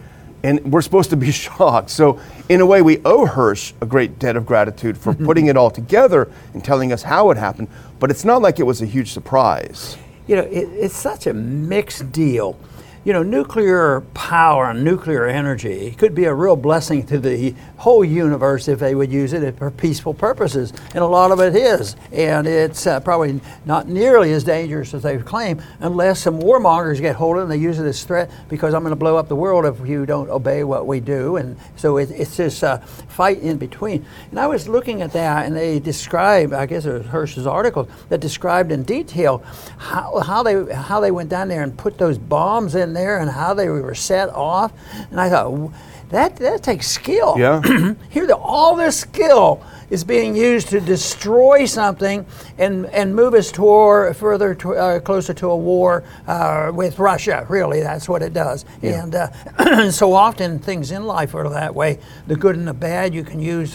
and 0.45 0.73
we're 0.73 0.81
supposed 0.81 1.11
to 1.11 1.17
be 1.17 1.33
shocked. 1.33 1.91
So, 1.91 2.21
in 2.49 2.61
a 2.61 2.67
way, 2.67 2.83
we 2.83 2.99
owe 2.99 3.27
Hersh 3.27 3.73
a 3.81 3.87
great 3.87 4.21
debt 4.21 4.37
of 4.37 4.47
gratitude 4.47 4.97
for 4.97 5.13
mm-hmm. 5.13 5.25
putting 5.25 5.47
it 5.47 5.57
all 5.57 5.73
together 5.73 6.31
and 6.55 6.65
telling 6.65 6.93
us 6.93 7.03
how 7.03 7.33
it 7.33 7.37
happened. 7.37 7.67
But 7.99 8.13
it's 8.13 8.25
not 8.25 8.43
like 8.43 8.61
it 8.61 8.63
was 8.63 8.81
a 8.81 8.87
huge 8.87 9.11
surprise. 9.11 9.99
You 10.29 10.37
know, 10.37 10.43
it, 10.43 10.69
it's 10.69 10.95
such 10.95 11.27
a 11.27 11.35
mixed 11.35 12.13
deal. 12.13 12.57
You 13.05 13.13
know, 13.13 13.25
nuclear 13.25 14.03
power 14.15 14.71
and 14.71 14.85
nuclear 14.85 15.27
energy 15.27 15.91
could 15.99 16.15
be 16.15 16.27
a 16.27 16.33
real 16.33 16.55
blessing 16.55 17.05
to 17.07 17.19
the 17.19 17.53
whole 17.79 18.05
universe 18.05 18.69
if 18.69 18.79
they 18.79 18.95
would 18.95 19.11
use 19.11 19.33
it 19.33 19.59
for 19.59 19.73
peaceful 19.73 20.15
purposes. 20.15 20.73
And 20.95 20.99
a 20.99 21.07
lot 21.07 21.33
of 21.33 21.41
it 21.41 21.57
is. 21.57 21.97
And 22.13 22.47
it's 22.47 22.87
uh, 22.87 23.01
probably 23.01 23.41
not 23.65 23.89
nearly 23.89 24.33
as 24.33 24.45
dangerous 24.45 24.95
as 24.95 25.03
they 25.03 25.19
claim 25.19 25.61
unless 25.81 26.21
some 26.21 26.41
warmongers 26.41 27.01
get 27.01 27.17
hold 27.17 27.39
of 27.39 27.41
it 27.41 27.43
and 27.43 27.51
they 27.51 27.57
use 27.57 27.81
it 27.81 27.87
as 27.87 28.05
threat 28.05 28.31
because 28.49 28.73
I'm 28.73 28.83
going 28.83 28.93
to 28.93 28.97
blow 28.97 29.17
up 29.17 29.27
the 29.27 29.35
world 29.35 29.65
if 29.65 29.85
you 29.85 30.07
don't 30.07 30.31
obey 30.31 30.63
what 30.63 30.87
we 30.87 31.01
do. 31.01 31.39
And 31.39 31.57
so 31.75 31.97
it, 31.97 32.09
it's 32.13 32.37
this 32.37 32.63
uh, 32.63 32.79
fight 32.79 33.41
in 33.41 33.59
between. 33.59 34.07
And 34.31 34.39
I 34.39 34.47
was 34.47 34.69
looking 34.69 35.03
at 35.03 35.13
that 35.15 35.47
and 35.47 35.57
they 35.57 35.81
described, 35.81 36.53
I 36.53 36.67
guess 36.67 36.87
it 36.87 36.93
was 36.93 37.07
Hersh's 37.07 37.49
article, 37.49 37.89
that 38.11 38.21
described 38.21 38.71
in 38.71 38.85
detail 38.85 39.43
how, 39.79 40.21
how, 40.21 40.45
they, 40.45 40.73
how 40.73 41.01
they 41.01 41.11
went 41.11 41.31
down 41.31 41.49
there 41.49 41.65
and 41.65 41.77
put 41.77 41.99
those 41.99 42.17
bombs 42.17 42.77
in 42.77 42.92
there 42.93 43.19
and 43.19 43.31
how 43.31 43.55
they 43.55 43.69
were 43.69 43.95
set 43.95 44.29
off. 44.31 44.73
And 45.11 45.21
I 45.21 45.29
thought, 45.29 45.73
that, 46.13 46.37
that 46.37 46.63
takes 46.63 46.89
skill. 46.89 47.37
Yeah. 47.39 47.63
Here, 48.11 48.27
the, 48.27 48.37
all 48.37 48.77
this 48.77 49.01
skill 49.01 49.65
is 49.89 50.05
being 50.05 50.37
used 50.37 50.69
to 50.69 50.81
destroy 50.81 51.65
something 51.65 52.27
and, 52.59 52.87
and 52.87 53.15
move 53.15 53.33
us 53.33 53.51
toward 53.51 54.15
further 54.17 54.55
to, 54.55 54.75
uh, 54.75 55.01
closer 55.01 55.33
to 55.33 55.51
a 55.51 55.57
war 55.57 56.05
uh, 56.27 56.71
with 56.75 56.99
Russia. 56.99 57.47
Really, 57.49 57.81
that's 57.81 58.11
what 58.11 58.21
it 58.23 58.35
does. 58.35 58.67
Yeah. 58.83 59.03
And 59.03 59.15
uh, 59.15 59.91
so 59.91 60.13
often 60.13 60.59
things 60.59 60.91
in 60.91 61.05
life 61.05 61.35
are 61.35 61.49
that 61.49 61.75
way. 61.75 61.99
The 62.27 62.37
good 62.37 62.57
and 62.57 62.69
the 62.69 62.75
bad, 62.75 63.15
you 63.15 63.25
can 63.25 63.41
use. 63.41 63.75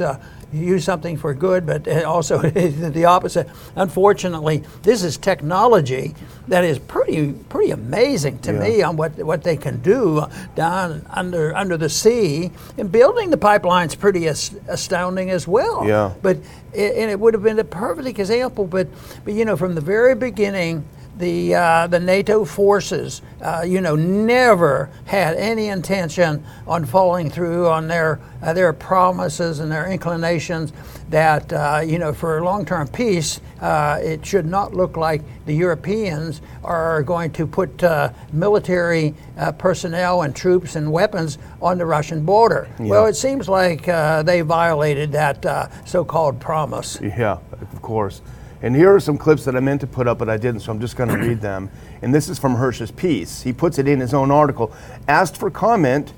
Uh, 0.53 0.57
use 0.57 0.83
something 0.85 1.17
for 1.17 1.33
good, 1.33 1.65
but 1.65 1.87
also 2.03 2.37
the 2.49 3.05
opposite. 3.05 3.47
Unfortunately, 3.75 4.63
this 4.83 5.03
is 5.03 5.17
technology 5.17 6.15
that 6.47 6.63
is 6.63 6.79
pretty 6.79 7.33
pretty 7.49 7.71
amazing 7.71 8.39
to 8.39 8.53
Yeah. 8.53 8.59
me 8.59 8.81
on 8.81 8.97
what 8.97 9.17
what 9.17 9.43
they 9.43 9.57
can 9.57 9.81
do 9.81 10.25
down 10.55 11.05
under 11.09 11.55
under 11.55 11.77
the 11.77 11.89
sea. 11.89 12.51
And 12.77 12.91
building 12.91 13.29
the 13.29 13.37
pipeline's 13.37 13.95
pretty 13.95 14.27
astounding 14.27 15.29
as 15.29 15.47
well. 15.47 15.85
Yeah. 15.87 16.13
But 16.21 16.37
and 16.73 17.09
it 17.11 17.19
would 17.19 17.33
have 17.33 17.43
been 17.43 17.59
a 17.59 17.63
perfect 17.63 18.19
example. 18.19 18.65
But 18.67 18.87
but 19.25 19.33
you 19.33 19.45
know 19.45 19.57
from 19.57 19.75
the 19.75 19.81
very 19.81 20.15
beginning. 20.15 20.85
The, 21.17 21.55
uh, 21.55 21.87
the 21.87 21.99
NATO 21.99 22.45
forces, 22.45 23.21
uh, 23.41 23.63
you 23.67 23.81
know, 23.81 23.95
never 23.95 24.91
had 25.05 25.35
any 25.35 25.67
intention 25.67 26.43
on 26.67 26.85
following 26.85 27.29
through 27.29 27.67
on 27.67 27.87
their 27.87 28.19
uh, 28.41 28.53
their 28.53 28.73
promises 28.73 29.59
and 29.59 29.71
their 29.71 29.87
inclinations 29.87 30.73
that 31.09 31.51
uh, 31.51 31.81
you 31.85 31.97
know 31.99 32.13
for 32.13 32.43
long-term 32.43 32.87
peace, 32.89 33.39
uh, 33.61 33.99
it 34.01 34.25
should 34.25 34.45
not 34.45 34.73
look 34.73 34.97
like 34.97 35.21
the 35.45 35.53
Europeans 35.53 36.41
are 36.63 37.01
going 37.03 37.31
to 37.31 37.47
put 37.47 37.83
uh, 37.83 38.11
military 38.33 39.15
uh, 39.37 39.51
personnel 39.53 40.23
and 40.23 40.35
troops 40.35 40.75
and 40.75 40.91
weapons 40.91 41.37
on 41.61 41.77
the 41.77 41.85
Russian 41.85 42.25
border. 42.25 42.67
Well, 42.79 43.05
it 43.05 43.15
seems 43.15 43.47
like 43.47 43.87
uh, 43.87 44.23
they 44.23 44.41
violated 44.41 45.11
that 45.13 45.45
uh, 45.45 45.69
so-called 45.85 46.39
promise. 46.39 46.99
Yeah, 47.01 47.39
of 47.51 47.81
course. 47.81 48.21
And 48.61 48.75
here 48.75 48.93
are 48.93 48.99
some 48.99 49.17
clips 49.17 49.45
that 49.45 49.55
I 49.55 49.59
meant 49.59 49.81
to 49.81 49.87
put 49.87 50.07
up, 50.07 50.17
but 50.17 50.29
I 50.29 50.37
didn't, 50.37 50.61
so 50.61 50.71
I'm 50.71 50.79
just 50.79 50.95
going 50.95 51.09
to 51.09 51.17
read 51.27 51.41
them. 51.41 51.69
And 52.01 52.13
this 52.13 52.29
is 52.29 52.39
from 52.39 52.55
Hersh's 52.55 52.91
piece. 52.91 53.43
He 53.43 53.53
puts 53.53 53.77
it 53.77 53.87
in 53.87 53.99
his 53.99 54.13
own 54.13 54.31
article. 54.31 54.73
Asked 55.07 55.37
for 55.37 55.51
comment, 55.51 56.13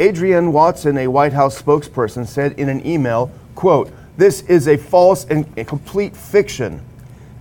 Adrienne 0.00 0.52
Watson, 0.52 0.96
a 0.98 1.08
White 1.08 1.32
House 1.32 1.60
spokesperson, 1.60 2.26
said 2.26 2.52
in 2.58 2.68
an 2.68 2.86
email, 2.86 3.30
quote, 3.54 3.92
this 4.16 4.42
is 4.42 4.68
a 4.68 4.76
false 4.76 5.24
and 5.26 5.46
a 5.58 5.64
complete 5.64 6.16
fiction. 6.16 6.82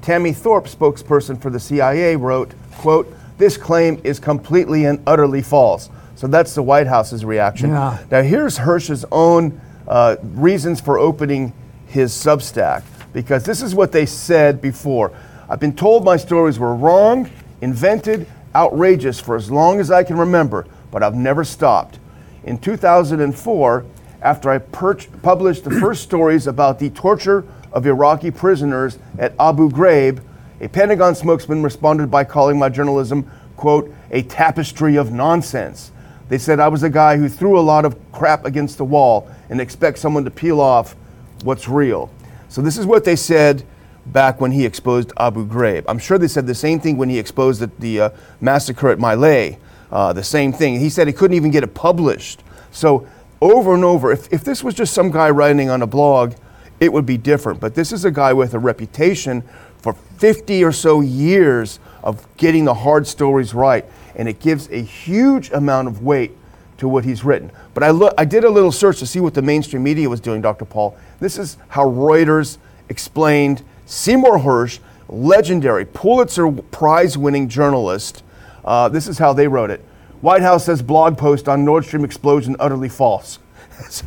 Tammy 0.01 0.31
Thorp, 0.31 0.65
spokesperson 0.65 1.41
for 1.41 1.49
the 1.49 1.59
CIA, 1.59 2.15
wrote, 2.15 2.53
quote, 2.77 3.13
this 3.37 3.57
claim 3.57 3.99
is 4.03 4.19
completely 4.19 4.85
and 4.85 5.01
utterly 5.07 5.41
false. 5.41 5.89
So 6.15 6.27
that's 6.27 6.53
the 6.53 6.63
White 6.63 6.87
House's 6.87 7.23
reaction. 7.23 7.69
Yeah. 7.69 7.97
Now 8.11 8.21
here's 8.21 8.57
Hersh's 8.57 9.05
own 9.11 9.59
uh, 9.87 10.17
reasons 10.21 10.81
for 10.81 10.99
opening 10.99 11.53
his 11.87 12.11
Substack, 12.11 12.83
because 13.13 13.43
this 13.43 13.61
is 13.61 13.73
what 13.75 13.91
they 13.91 14.05
said 14.05 14.61
before. 14.61 15.11
I've 15.49 15.59
been 15.59 15.75
told 15.75 16.05
my 16.05 16.17
stories 16.17 16.59
were 16.59 16.75
wrong, 16.75 17.29
invented, 17.61 18.27
outrageous 18.55 19.19
for 19.19 19.35
as 19.35 19.51
long 19.51 19.79
as 19.79 19.91
I 19.91 20.03
can 20.03 20.17
remember, 20.17 20.67
but 20.91 21.03
I've 21.03 21.15
never 21.15 21.43
stopped. 21.43 21.99
In 22.43 22.57
2004, 22.57 23.85
after 24.21 24.49
I 24.49 24.57
perch- 24.57 25.09
published 25.21 25.63
the 25.63 25.71
first 25.71 26.03
stories 26.09 26.47
about 26.47 26.79
the 26.79 26.89
torture 26.89 27.45
of 27.71 27.85
Iraqi 27.85 28.31
prisoners 28.31 28.97
at 29.17 29.33
Abu 29.39 29.69
Ghraib, 29.69 30.21
a 30.61 30.67
Pentagon 30.67 31.15
spokesman 31.15 31.63
responded 31.63 32.11
by 32.11 32.23
calling 32.23 32.59
my 32.59 32.69
journalism, 32.69 33.29
quote, 33.55 33.93
a 34.11 34.23
tapestry 34.23 34.97
of 34.97 35.11
nonsense. 35.11 35.91
They 36.27 36.37
said 36.37 36.59
I 36.59 36.67
was 36.67 36.83
a 36.83 36.89
guy 36.89 37.17
who 37.17 37.29
threw 37.29 37.57
a 37.57 37.61
lot 37.61 37.85
of 37.85 37.97
crap 38.11 38.45
against 38.45 38.77
the 38.77 38.85
wall 38.85 39.29
and 39.49 39.59
expect 39.59 39.97
someone 39.97 40.25
to 40.25 40.31
peel 40.31 40.59
off 40.61 40.95
what's 41.43 41.67
real. 41.67 42.11
So 42.49 42.61
this 42.61 42.77
is 42.77 42.85
what 42.85 43.05
they 43.05 43.15
said 43.15 43.63
back 44.07 44.41
when 44.41 44.51
he 44.51 44.65
exposed 44.65 45.13
Abu 45.17 45.47
Ghraib. 45.47 45.85
I'm 45.87 45.99
sure 45.99 46.17
they 46.17 46.27
said 46.27 46.47
the 46.47 46.55
same 46.55 46.79
thing 46.79 46.97
when 46.97 47.09
he 47.09 47.19
exposed 47.19 47.61
the, 47.61 47.71
the 47.79 48.01
uh, 48.01 48.09
massacre 48.41 48.89
at 48.89 48.99
My 48.99 49.13
Lai. 49.13 49.59
Uh, 49.91 50.13
the 50.13 50.23
same 50.23 50.51
thing. 50.51 50.79
He 50.79 50.89
said 50.89 51.07
he 51.07 51.13
couldn't 51.13 51.37
even 51.37 51.51
get 51.51 51.63
it 51.63 51.73
published. 51.73 52.43
So 52.71 53.07
over 53.41 53.73
and 53.73 53.83
over, 53.83 54.11
if, 54.11 54.31
if 54.33 54.43
this 54.43 54.63
was 54.63 54.73
just 54.73 54.93
some 54.93 55.11
guy 55.11 55.29
writing 55.29 55.69
on 55.69 55.81
a 55.81 55.87
blog, 55.87 56.33
it 56.79 56.91
would 56.91 57.05
be 57.05 57.17
different. 57.17 57.59
But 57.59 57.75
this 57.75 57.91
is 57.91 58.05
a 58.05 58.11
guy 58.11 58.33
with 58.33 58.53
a 58.53 58.59
reputation 58.59 59.43
for 59.77 59.93
50 59.93 60.63
or 60.63 60.71
so 60.71 61.01
years 61.01 61.79
of 62.03 62.25
getting 62.37 62.65
the 62.65 62.73
hard 62.73 63.07
stories 63.07 63.53
right, 63.53 63.85
and 64.15 64.27
it 64.27 64.39
gives 64.39 64.69
a 64.69 64.81
huge 64.81 65.51
amount 65.51 65.87
of 65.87 66.01
weight 66.03 66.31
to 66.77 66.87
what 66.87 67.03
he's 67.03 67.23
written. 67.23 67.51
But 67.73 67.83
I, 67.83 67.91
look, 67.91 68.13
I 68.17 68.25
did 68.25 68.43
a 68.43 68.49
little 68.49 68.71
search 68.71 68.99
to 68.99 69.05
see 69.05 69.19
what 69.19 69.33
the 69.33 69.41
mainstream 69.41 69.83
media 69.83 70.09
was 70.09 70.19
doing, 70.19 70.41
Dr. 70.41 70.65
Paul. 70.65 70.97
This 71.19 71.37
is 71.37 71.57
how 71.69 71.85
Reuters 71.85 72.57
explained 72.89 73.63
Seymour 73.85 74.39
Hersh, 74.39 74.79
legendary 75.07 75.85
Pulitzer 75.85 76.51
Prize 76.51 77.17
winning 77.17 77.49
journalist. 77.49 78.23
Uh, 78.63 78.89
this 78.89 79.07
is 79.07 79.17
how 79.17 79.33
they 79.33 79.47
wrote 79.47 79.69
it 79.71 79.83
White 80.21 80.41
House 80.41 80.65
says 80.65 80.81
blog 80.81 81.17
post 81.17 81.47
on 81.47 81.63
Nord 81.63 81.85
Stream 81.85 82.03
explosion 82.03 82.55
utterly 82.59 82.89
false. 82.89 83.39
it's 83.79 84.03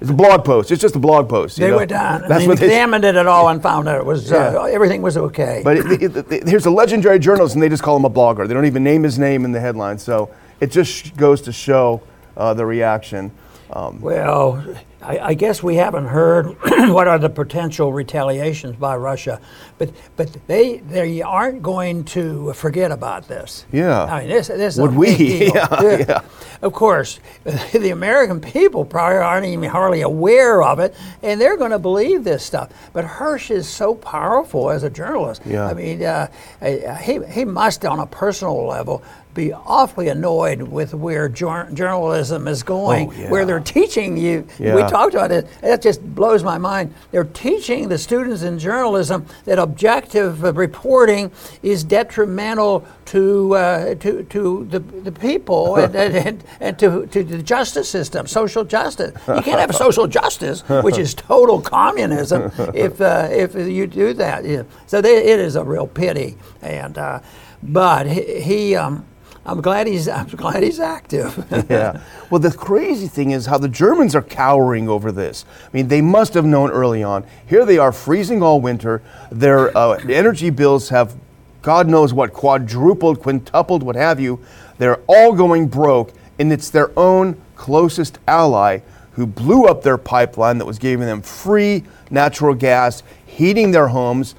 a 0.00 0.12
blog 0.14 0.42
post. 0.42 0.70
It's 0.70 0.80
just 0.80 0.96
a 0.96 0.98
blog 0.98 1.28
post. 1.28 1.58
you 1.58 1.64
They 1.66 1.70
know? 1.70 1.76
went 1.76 1.90
down 1.90 2.22
That's 2.22 2.40
and 2.44 2.48
what 2.48 2.58
they 2.58 2.64
examined 2.66 3.04
it 3.04 3.14
at 3.14 3.26
all 3.26 3.50
and 3.50 3.62
found 3.62 3.88
out 3.88 3.98
it 3.98 4.06
was 4.06 4.32
uh, 4.32 4.62
everything 4.70 5.02
was 5.02 5.18
okay. 5.18 5.60
But 5.62 5.76
it, 5.76 6.02
it, 6.16 6.32
it, 6.32 6.48
here's 6.48 6.64
a 6.64 6.70
legendary 6.70 7.18
journalist, 7.18 7.54
and 7.54 7.62
they 7.62 7.68
just 7.68 7.82
call 7.82 7.94
him 7.96 8.06
a 8.06 8.10
blogger. 8.10 8.48
They 8.48 8.54
don't 8.54 8.64
even 8.64 8.82
name 8.82 9.02
his 9.02 9.18
name 9.18 9.44
in 9.44 9.52
the 9.52 9.60
headline. 9.60 9.98
So 9.98 10.30
it 10.60 10.70
just 10.70 11.14
goes 11.18 11.42
to 11.42 11.52
show 11.52 12.00
uh, 12.38 12.54
the 12.54 12.64
reaction. 12.64 13.32
Um, 13.70 14.00
Well, 14.00 14.64
I, 15.02 15.18
I 15.18 15.34
guess 15.34 15.62
we 15.62 15.76
haven't 15.76 16.06
heard 16.06 16.46
what 16.92 17.06
are 17.06 17.18
the 17.18 17.28
potential 17.28 17.92
retaliations 17.92 18.76
by 18.76 18.96
Russia, 18.96 19.40
but 19.78 19.90
but 20.16 20.36
they 20.46 20.78
they 20.78 21.22
aren't 21.22 21.62
going 21.62 22.04
to 22.06 22.52
forget 22.54 22.90
about 22.90 23.28
this. 23.28 23.66
Yeah. 23.72 24.04
I 24.04 24.20
mean 24.20 24.30
this 24.30 24.48
this 24.48 24.74
is 24.74 24.80
Would 24.80 24.94
we? 24.94 25.16
deal. 25.16 25.52
Yeah, 25.54 26.04
yeah. 26.08 26.20
Of 26.62 26.72
course, 26.72 27.20
the 27.44 27.90
American 27.90 28.40
people 28.40 28.84
probably 28.84 29.18
aren't 29.18 29.46
even 29.46 29.68
hardly 29.68 30.00
aware 30.00 30.62
of 30.62 30.78
it, 30.78 30.94
and 31.22 31.40
they're 31.40 31.56
going 31.56 31.72
to 31.72 31.78
believe 31.78 32.24
this 32.24 32.44
stuff. 32.44 32.70
But 32.92 33.04
Hersh 33.04 33.50
is 33.50 33.68
so 33.68 33.94
powerful 33.94 34.70
as 34.70 34.82
a 34.82 34.90
journalist. 34.90 35.42
Yeah. 35.44 35.66
I 35.66 35.74
mean, 35.74 36.02
uh, 36.02 36.28
he 36.98 37.20
he 37.26 37.44
must 37.44 37.84
on 37.84 38.00
a 38.00 38.06
personal 38.06 38.66
level 38.66 39.02
be 39.36 39.52
awfully 39.52 40.08
annoyed 40.08 40.62
with 40.62 40.94
where 40.94 41.28
jour- 41.28 41.68
journalism 41.72 42.48
is 42.48 42.62
going, 42.62 43.08
Oh, 43.08 43.12
yeah. 43.12 43.30
where 43.30 43.44
they're 43.44 43.60
teaching 43.60 44.16
you. 44.16 44.46
We 44.58 44.66
talked 44.88 45.14
about 45.14 45.30
it. 45.30 45.46
That 45.60 45.82
just 45.82 46.02
blows 46.14 46.42
my 46.42 46.58
mind. 46.58 46.94
They're 47.12 47.24
teaching 47.24 47.88
the 47.88 47.98
students 47.98 48.42
in 48.42 48.58
journalism 48.58 49.26
that 49.44 49.58
objective 49.58 50.42
reporting 50.56 51.30
is 51.62 51.84
detrimental 51.84 52.86
to 53.06 53.54
uh, 53.54 53.94
to 53.96 54.24
to 54.24 54.64
the, 54.70 54.80
the 54.80 55.12
people 55.12 55.76
and, 55.82 55.94
and, 55.94 56.16
and, 56.16 56.44
and 56.60 56.78
to, 56.78 57.06
to 57.06 57.22
the 57.22 57.42
justice 57.42 57.88
system, 57.88 58.26
social 58.26 58.64
justice. 58.64 59.12
You 59.28 59.42
can't 59.42 59.60
have 59.60 59.74
social 59.86 60.06
justice, 60.08 60.62
which 60.82 60.98
is 60.98 61.14
total 61.14 61.60
communism, 61.60 62.50
if 62.74 63.00
uh, 63.00 63.28
if 63.30 63.54
you 63.54 63.86
do 63.86 64.14
that. 64.14 64.44
Yeah. 64.44 64.62
So 64.86 65.00
they, 65.00 65.16
it 65.32 65.38
is 65.38 65.54
a 65.56 65.62
real 65.62 65.86
pity. 65.86 66.36
And 66.62 66.96
uh, 66.96 67.20
but 67.62 68.06
he. 68.06 68.40
he 68.40 68.76
um, 68.76 69.04
I'm 69.46 69.60
glad 69.60 69.86
he's 69.86 70.08
I'm 70.08 70.26
glad 70.26 70.62
he's 70.64 70.80
active. 70.80 71.46
yeah. 71.70 72.02
Well, 72.30 72.40
the 72.40 72.50
crazy 72.50 73.06
thing 73.06 73.30
is 73.30 73.46
how 73.46 73.58
the 73.58 73.68
Germans 73.68 74.16
are 74.16 74.22
cowering 74.22 74.88
over 74.88 75.12
this. 75.12 75.44
I 75.64 75.68
mean, 75.72 75.86
they 75.86 76.00
must 76.00 76.34
have 76.34 76.44
known 76.44 76.70
early 76.70 77.04
on. 77.04 77.24
Here 77.46 77.64
they 77.64 77.78
are 77.78 77.92
freezing 77.92 78.42
all 78.42 78.60
winter. 78.60 79.02
Their 79.30 79.76
uh, 79.76 79.98
energy 80.08 80.50
bills 80.50 80.88
have, 80.88 81.14
God 81.62 81.86
knows 81.86 82.12
what, 82.12 82.32
quadrupled, 82.32 83.20
quintupled, 83.20 83.84
what 83.84 83.94
have 83.94 84.18
you. 84.18 84.40
They're 84.78 85.00
all 85.06 85.32
going 85.32 85.68
broke, 85.68 86.12
and 86.40 86.52
it's 86.52 86.68
their 86.68 86.90
own 86.98 87.40
closest 87.54 88.18
ally 88.26 88.80
who 89.12 89.26
blew 89.26 89.64
up 89.64 89.82
their 89.82 89.96
pipeline 89.96 90.58
that 90.58 90.66
was 90.66 90.78
giving 90.78 91.06
them 91.06 91.22
free 91.22 91.84
natural 92.10 92.54
gas, 92.54 93.02
heating 93.26 93.70
their 93.70 93.88
homes, 93.88 94.34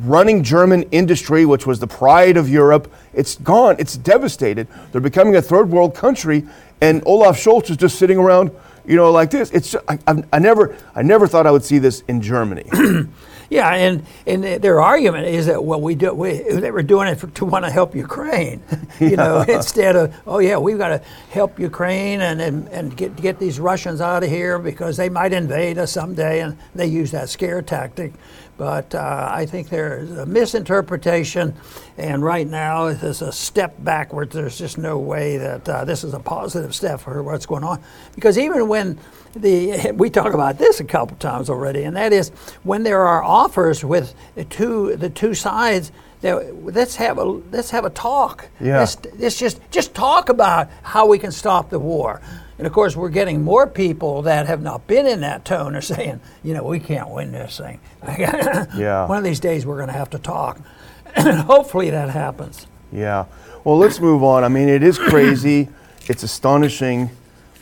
running 0.00 0.42
German 0.42 0.84
industry, 0.90 1.46
which 1.46 1.66
was 1.66 1.78
the 1.78 1.86
pride 1.86 2.36
of 2.36 2.48
Europe. 2.48 2.92
It's 3.12 3.36
gone. 3.36 3.76
It's 3.78 3.96
devastated. 3.96 4.68
They're 4.90 5.00
becoming 5.00 5.36
a 5.36 5.42
third 5.42 5.70
world 5.70 5.94
country, 5.94 6.44
and 6.80 7.02
Olaf 7.06 7.36
Scholz 7.36 7.70
is 7.70 7.76
just 7.76 7.98
sitting 7.98 8.18
around, 8.18 8.50
you 8.84 8.96
know, 8.96 9.10
like 9.10 9.30
this. 9.30 9.50
It's 9.50 9.74
I, 9.88 9.98
I, 10.06 10.22
I 10.32 10.38
never, 10.38 10.76
I 10.94 11.02
never 11.02 11.26
thought 11.26 11.46
I 11.46 11.50
would 11.50 11.64
see 11.64 11.78
this 11.78 12.02
in 12.08 12.20
Germany. 12.20 12.64
Yeah, 13.52 13.74
and, 13.74 14.06
and 14.26 14.42
their 14.42 14.80
argument 14.80 15.26
is 15.26 15.44
that 15.44 15.62
well, 15.62 15.78
we 15.78 15.94
do 15.94 16.14
we, 16.14 16.38
they 16.38 16.70
were 16.70 16.82
doing 16.82 17.08
it 17.08 17.16
for, 17.16 17.26
to 17.26 17.44
want 17.44 17.66
to 17.66 17.70
help 17.70 17.94
Ukraine, 17.94 18.62
you 18.98 19.14
know, 19.14 19.40
instead 19.48 19.94
of 19.94 20.14
oh 20.26 20.38
yeah, 20.38 20.56
we've 20.56 20.78
got 20.78 20.88
to 20.88 20.98
help 21.28 21.58
Ukraine 21.58 22.22
and, 22.22 22.40
and, 22.40 22.66
and 22.68 22.96
get 22.96 23.14
get 23.16 23.38
these 23.38 23.60
Russians 23.60 24.00
out 24.00 24.24
of 24.24 24.30
here 24.30 24.58
because 24.58 24.96
they 24.96 25.10
might 25.10 25.34
invade 25.34 25.76
us 25.76 25.92
someday, 25.92 26.40
and 26.40 26.56
they 26.74 26.86
use 26.86 27.10
that 27.10 27.28
scare 27.28 27.60
tactic. 27.60 28.14
But 28.62 28.94
uh, 28.94 29.28
I 29.28 29.44
think 29.44 29.70
there's 29.70 30.12
a 30.12 30.24
misinterpretation, 30.24 31.52
and 31.98 32.22
right 32.22 32.46
now 32.46 32.92
there's 32.92 33.20
a 33.20 33.32
step 33.32 33.74
backwards. 33.82 34.36
There's 34.36 34.56
just 34.56 34.78
no 34.78 35.00
way 35.00 35.36
that 35.36 35.68
uh, 35.68 35.84
this 35.84 36.04
is 36.04 36.14
a 36.14 36.20
positive 36.20 36.72
step 36.72 37.00
for 37.00 37.24
what's 37.24 37.44
going 37.44 37.64
on, 37.64 37.82
because 38.14 38.38
even 38.38 38.68
when 38.68 39.00
the 39.34 39.90
we 39.96 40.10
talk 40.10 40.32
about 40.32 40.58
this 40.58 40.78
a 40.78 40.84
couple 40.84 41.16
times 41.16 41.50
already, 41.50 41.82
and 41.82 41.96
that 41.96 42.12
is 42.12 42.28
when 42.62 42.84
there 42.84 43.02
are 43.02 43.24
offers 43.24 43.84
with 43.84 44.14
the 44.36 44.44
two 44.44 44.94
the 44.94 45.10
two 45.10 45.34
sides. 45.34 45.90
That, 46.20 46.64
let's 46.64 46.94
have 46.94 47.18
a 47.18 47.24
let's 47.24 47.70
have 47.70 47.84
a 47.84 47.90
talk. 47.90 48.48
Yeah. 48.60 48.78
Let's, 48.78 48.96
let's 49.18 49.40
just 49.40 49.60
just 49.72 49.92
talk 49.92 50.28
about 50.28 50.70
how 50.84 51.08
we 51.08 51.18
can 51.18 51.32
stop 51.32 51.68
the 51.68 51.80
war. 51.80 52.20
And 52.62 52.66
of 52.68 52.72
course, 52.72 52.94
we're 52.94 53.08
getting 53.08 53.42
more 53.42 53.66
people 53.66 54.22
that 54.22 54.46
have 54.46 54.62
not 54.62 54.86
been 54.86 55.04
in 55.04 55.22
that 55.22 55.44
tone 55.44 55.74
are 55.74 55.80
saying, 55.80 56.20
you 56.44 56.54
know, 56.54 56.62
we 56.62 56.78
can't 56.78 57.10
win 57.10 57.32
this 57.32 57.58
thing. 57.58 57.80
Yeah. 58.76 59.08
One 59.08 59.18
of 59.18 59.24
these 59.24 59.40
days, 59.40 59.66
we're 59.66 59.78
going 59.78 59.88
to 59.88 59.94
have 59.94 60.10
to 60.10 60.18
talk. 60.20 60.60
And 61.16 61.40
hopefully 61.40 61.90
that 61.90 62.10
happens. 62.10 62.68
Yeah. 62.92 63.24
Well, 63.64 63.78
let's 63.78 63.98
move 63.98 64.22
on. 64.22 64.44
I 64.44 64.48
mean, 64.48 64.68
it 64.68 64.84
is 64.84 64.96
crazy. 64.96 65.70
it's 66.06 66.22
astonishing. 66.22 67.10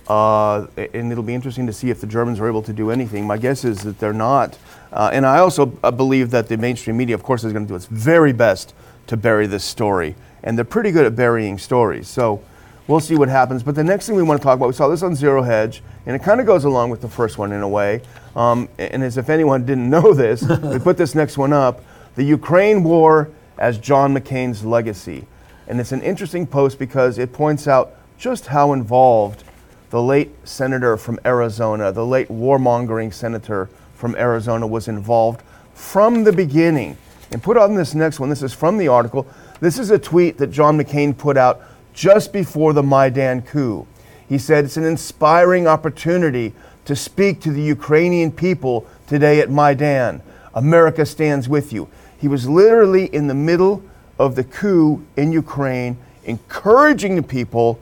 Uh, 0.07 0.67
and 0.77 1.11
it'll 1.11 1.25
be 1.25 1.35
interesting 1.35 1.67
to 1.67 1.73
see 1.73 1.89
if 1.89 2.03
the 2.03 2.07
Germans 2.07 2.39
are 2.39 2.47
able 2.47 2.61
to 2.61 2.73
do 2.75 2.91
anything. 2.91 3.27
My 3.27 3.39
guess 3.39 3.65
is 3.65 3.79
that 3.85 3.99
they're 4.01 4.13
not. 4.13 4.59
Uh, 4.93 5.09
and 5.15 5.25
I 5.25 5.39
also 5.39 5.79
uh, 5.83 5.91
believe 5.91 6.31
that 6.33 6.49
the 6.49 6.59
mainstream 6.59 6.99
media, 6.99 7.15
of 7.15 7.23
course, 7.23 7.43
is 7.43 7.55
going 7.55 7.65
to 7.65 7.69
do 7.69 7.75
its 7.75 7.87
very 7.87 8.35
best 8.35 8.75
to 9.07 9.17
bury 9.17 9.47
this 9.47 9.65
story. 9.65 10.15
And 10.43 10.59
they're 10.59 10.65
pretty 10.67 10.91
good 10.91 11.07
at 11.07 11.17
burying 11.17 11.57
stories. 11.57 12.07
So 12.07 12.43
we'll 12.91 13.01
see 13.01 13.15
what 13.15 13.29
happens. 13.29 13.63
But 13.63 13.77
the 13.77 13.85
next 13.85 14.07
thing 14.07 14.17
we 14.17 14.23
want 14.23 14.41
to 14.41 14.45
talk 14.45 14.57
about, 14.57 14.67
we 14.67 14.73
saw 14.73 14.89
this 14.89 15.03
on 15.03 15.15
Zero 15.15 15.43
Hedge, 15.43 15.81
and 16.07 16.17
it 16.17 16.23
kind 16.23 16.41
of 16.41 16.47
goes 16.47 16.65
along 16.65 16.91
with 16.91 17.01
the 17.01 17.09
first 17.09 17.39
one 17.39 17.53
in 17.53 17.63
a 17.63 17.69
way. 17.69 18.03
Um, 18.35 18.69
and 18.79 19.05
as 19.05 19.17
if 19.17 19.31
anyone 19.31 19.65
didn't 19.65 19.89
know 19.97 20.13
this, 20.13 20.43
we 20.43 20.79
put 20.81 20.97
this 20.97 21.15
next 21.15 21.39
one 21.39 21.53
up 21.53 21.83
the 22.17 22.25
Ukraine 22.25 22.83
war 22.83 23.31
as 23.57 23.79
John 23.79 24.13
McCain's 24.13 24.65
legacy. 24.65 25.27
And 25.69 25.79
it's 25.79 25.93
an 25.93 26.03
interesting 26.03 26.45
post 26.45 26.79
because 26.79 27.19
it 27.19 27.33
points 27.33 27.69
out 27.69 27.95
just 28.19 28.49
how 28.49 28.73
involved 28.73 29.45
the 29.91 30.03
late 30.03 30.31
senator 30.43 30.97
from 30.97 31.21
Arizona, 31.25 31.93
the 31.93 32.05
late 32.05 32.29
warmongering 32.29 33.15
senator 33.15 33.71
from 33.95 34.17
Arizona, 34.17 34.67
was 34.67 34.89
involved 34.89 35.43
from 35.73 36.25
the 36.25 36.33
beginning. 36.33 36.99
And 37.31 37.41
put 37.41 37.57
on 37.57 37.77
this 37.77 37.95
next 37.95 38.19
one, 38.19 38.29
this 38.29 38.43
is 38.43 38.53
from 38.53 38.77
the 38.77 38.89
article. 38.89 39.27
This 39.61 39.79
is 39.79 39.91
a 39.91 39.99
tweet 39.99 40.39
that 40.39 40.49
John 40.49 40.77
McCain 40.77 41.17
put 41.17 41.37
out 41.37 41.63
just 41.93 42.33
before 42.33 42.73
the 42.73 42.83
Maidan 42.83 43.43
coup. 43.43 43.87
He 44.29 44.39
said, 44.39 44.65
It's 44.65 44.77
an 44.77 44.85
inspiring 44.85 45.67
opportunity 45.67 46.55
to 46.85 46.97
speak 46.97 47.41
to 47.41 47.53
the 47.53 47.63
Ukrainian 47.63 48.33
people 48.33 48.87
today 49.07 49.41
at 49.41 49.51
Maidan. 49.51 50.23
America 50.55 51.05
stands 51.07 51.49
with 51.49 51.73
you. 51.73 51.89
He 52.19 52.29
was 52.29 52.49
literally 52.49 53.07
in 53.07 53.27
the 53.27 53.35
middle 53.35 53.83
of 54.19 54.35
the 54.35 54.45
coup 54.45 55.05
in 55.17 55.33
Ukraine, 55.33 55.97
encouraging 56.25 57.17
the 57.17 57.23
people 57.23 57.81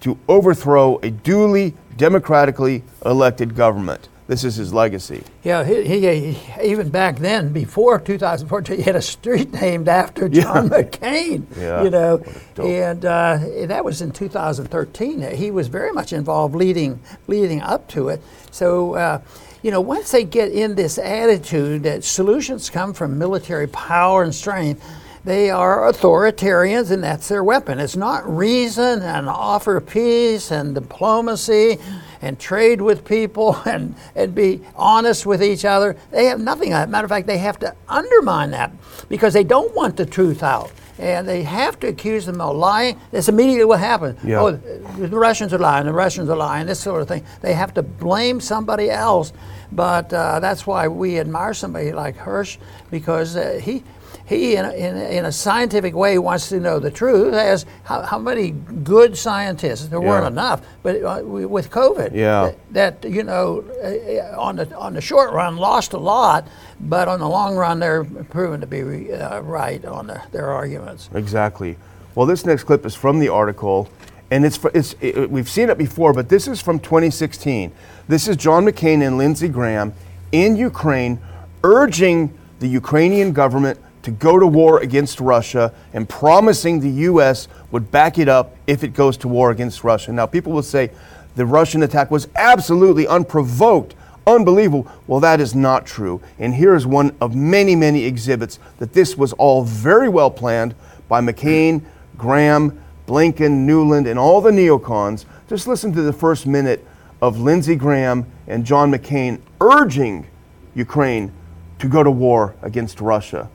to 0.00 0.18
overthrow 0.28 0.98
a 0.98 1.10
duly 1.10 1.74
democratically 1.96 2.82
elected 3.04 3.54
government. 3.56 4.08
This 4.28 4.44
is 4.44 4.54
his 4.56 4.72
legacy. 4.74 5.24
Yeah, 5.42 5.64
he, 5.64 5.84
he, 5.84 6.32
he- 6.32 6.62
even 6.70 6.90
back 6.90 7.16
then, 7.18 7.52
before 7.52 7.98
2014, 7.98 8.76
he 8.76 8.82
had 8.82 8.94
a 8.94 9.02
street 9.02 9.52
named 9.54 9.88
after 9.88 10.28
John 10.28 10.68
McCain. 10.70 11.44
Yeah, 11.56 11.82
You 11.82 11.90
know, 11.90 12.16
what 12.18 12.28
a 12.28 12.40
dope. 12.54 12.66
and 12.66 13.04
uh, 13.04 13.38
that 13.66 13.84
was 13.84 14.02
in 14.02 14.12
2013. 14.12 15.22
He 15.34 15.50
was 15.50 15.68
very 15.68 15.92
much 15.92 16.12
involved 16.12 16.54
leading 16.54 17.00
leading 17.26 17.60
up 17.62 17.88
to 17.88 18.08
it. 18.10 18.22
So. 18.52 18.94
Uh, 18.94 19.20
you 19.60 19.72
know, 19.72 19.80
once 19.80 20.12
they 20.12 20.22
get 20.22 20.52
in 20.52 20.76
this 20.76 20.98
attitude 20.98 21.82
that 21.82 22.04
solutions 22.04 22.70
come 22.70 22.94
from 22.94 23.18
military 23.18 23.66
power 23.66 24.22
and 24.22 24.32
strength, 24.32 24.80
they 25.24 25.50
are 25.50 25.90
authoritarians 25.92 26.92
and 26.92 27.02
that's 27.02 27.26
their 27.26 27.42
weapon. 27.42 27.80
It's 27.80 27.96
not 27.96 28.22
reason 28.24 29.02
and 29.02 29.28
offer 29.28 29.80
peace 29.80 30.52
and 30.52 30.76
diplomacy 30.76 31.78
and 32.22 32.38
trade 32.38 32.80
with 32.80 33.04
people 33.04 33.56
and, 33.66 33.94
and 34.14 34.34
be 34.34 34.60
honest 34.74 35.26
with 35.26 35.42
each 35.42 35.64
other. 35.64 35.96
They 36.10 36.26
have 36.26 36.40
nothing. 36.40 36.72
As 36.72 36.84
a 36.84 36.90
matter 36.90 37.04
of 37.04 37.10
fact, 37.10 37.26
they 37.26 37.38
have 37.38 37.58
to 37.60 37.74
undermine 37.88 38.50
that 38.52 38.72
because 39.08 39.34
they 39.34 39.44
don't 39.44 39.74
want 39.74 39.96
the 39.96 40.06
truth 40.06 40.42
out. 40.42 40.72
And 40.98 41.28
they 41.28 41.44
have 41.44 41.78
to 41.80 41.86
accuse 41.86 42.26
them 42.26 42.40
of 42.40 42.56
lying. 42.56 43.00
That's 43.12 43.28
immediately 43.28 43.64
what 43.64 43.78
happens. 43.78 44.18
Yeah. 44.24 44.40
Oh, 44.40 44.50
the 44.50 45.08
Russians 45.08 45.54
are 45.54 45.58
lying, 45.58 45.86
the 45.86 45.92
Russians 45.92 46.28
are 46.28 46.36
lying, 46.36 46.66
this 46.66 46.80
sort 46.80 47.02
of 47.02 47.06
thing. 47.06 47.24
They 47.40 47.54
have 47.54 47.72
to 47.74 47.84
blame 47.84 48.40
somebody 48.40 48.90
else. 48.90 49.32
But 49.70 50.12
uh, 50.12 50.40
that's 50.40 50.66
why 50.66 50.88
we 50.88 51.20
admire 51.20 51.54
somebody 51.54 51.92
like 51.92 52.16
Hersh 52.16 52.56
because 52.90 53.36
uh, 53.36 53.60
he, 53.62 53.84
he 54.26 54.56
in, 54.56 54.64
a, 54.64 54.72
in, 54.72 54.96
a, 54.96 55.18
in 55.18 55.24
a 55.24 55.32
scientific 55.32 55.94
way, 55.94 56.18
wants 56.18 56.48
to 56.50 56.60
know 56.60 56.78
the 56.78 56.90
truth. 56.90 57.34
As 57.34 57.66
how, 57.84 58.02
how 58.02 58.18
many 58.18 58.50
good 58.50 59.16
scientists, 59.16 59.88
there 59.88 60.00
weren't 60.00 60.26
enough, 60.26 60.62
but 60.82 61.02
uh, 61.02 61.22
with 61.24 61.70
COVID, 61.70 62.14
Yeah. 62.14 62.52
that, 62.70 63.02
that, 63.02 63.10
you 63.10 63.22
know, 63.22 63.64
uh, 63.82 64.38
on 64.40 64.56
the, 64.56 64.76
on 64.76 64.94
the 64.94 65.00
short 65.00 65.32
run 65.32 65.56
lost 65.56 65.92
a 65.92 65.98
lot, 65.98 66.46
but 66.80 67.08
on 67.08 67.20
the 67.20 67.28
long 67.28 67.56
run, 67.56 67.78
they're 67.78 68.04
proven 68.04 68.60
to 68.60 68.66
be 68.66 69.12
uh, 69.12 69.40
right 69.40 69.84
on 69.84 70.06
their, 70.06 70.22
their 70.32 70.50
arguments. 70.50 71.08
Exactly. 71.14 71.76
Well, 72.14 72.26
this 72.26 72.44
next 72.44 72.64
clip 72.64 72.84
is 72.84 72.94
from 72.94 73.18
the 73.18 73.28
article, 73.28 73.88
and 74.30 74.44
it's, 74.44 74.58
it's 74.74 74.94
it, 75.00 75.30
we've 75.30 75.48
seen 75.48 75.70
it 75.70 75.78
before, 75.78 76.12
but 76.12 76.28
this 76.28 76.48
is 76.48 76.60
from 76.60 76.80
2016. 76.80 77.72
This 78.08 78.28
is 78.28 78.36
John 78.36 78.64
McCain 78.66 79.06
and 79.06 79.16
Lindsey 79.16 79.48
Graham 79.48 79.94
in 80.32 80.56
Ukraine 80.56 81.18
urging 81.64 82.36
the 82.60 82.66
Ukrainian 82.68 83.32
government 83.32 83.78
to 84.08 84.12
go 84.12 84.38
to 84.38 84.46
war 84.46 84.80
against 84.80 85.20
Russia 85.20 85.70
and 85.92 86.08
promising 86.08 86.80
the 86.80 86.88
U.S. 86.88 87.46
would 87.70 87.90
back 87.90 88.16
it 88.16 88.26
up 88.26 88.56
if 88.66 88.82
it 88.82 88.94
goes 88.94 89.18
to 89.18 89.28
war 89.28 89.50
against 89.50 89.84
Russia. 89.84 90.12
Now, 90.12 90.24
people 90.24 90.50
will 90.50 90.62
say 90.62 90.90
the 91.36 91.44
Russian 91.44 91.82
attack 91.82 92.10
was 92.10 92.26
absolutely 92.34 93.06
unprovoked. 93.06 93.94
Unbelievable. 94.26 94.90
Well, 95.06 95.20
that 95.20 95.40
is 95.40 95.54
not 95.54 95.84
true. 95.84 96.22
And 96.38 96.54
here 96.54 96.74
is 96.74 96.86
one 96.86 97.14
of 97.20 97.36
many, 97.36 97.76
many 97.76 98.04
exhibits 98.04 98.58
that 98.78 98.94
this 98.94 99.18
was 99.18 99.34
all 99.34 99.62
very 99.62 100.08
well 100.08 100.30
planned 100.30 100.74
by 101.06 101.20
McCain, 101.20 101.82
Graham, 102.16 102.82
Blinken, 103.06 103.66
Nuland, 103.66 104.08
and 104.08 104.18
all 104.18 104.40
the 104.40 104.50
neocons. 104.50 105.26
Just 105.50 105.66
listen 105.66 105.92
to 105.92 106.00
the 106.00 106.14
first 106.14 106.46
minute 106.46 106.82
of 107.20 107.38
Lindsey 107.38 107.76
Graham 107.76 108.24
and 108.46 108.64
John 108.64 108.90
McCain 108.90 109.40
urging 109.60 110.26
Ukraine 110.74 111.30
to 111.78 111.88
go 111.88 112.02
to 112.02 112.10
war 112.10 112.54
against 112.62 113.02
Russia. 113.02 113.50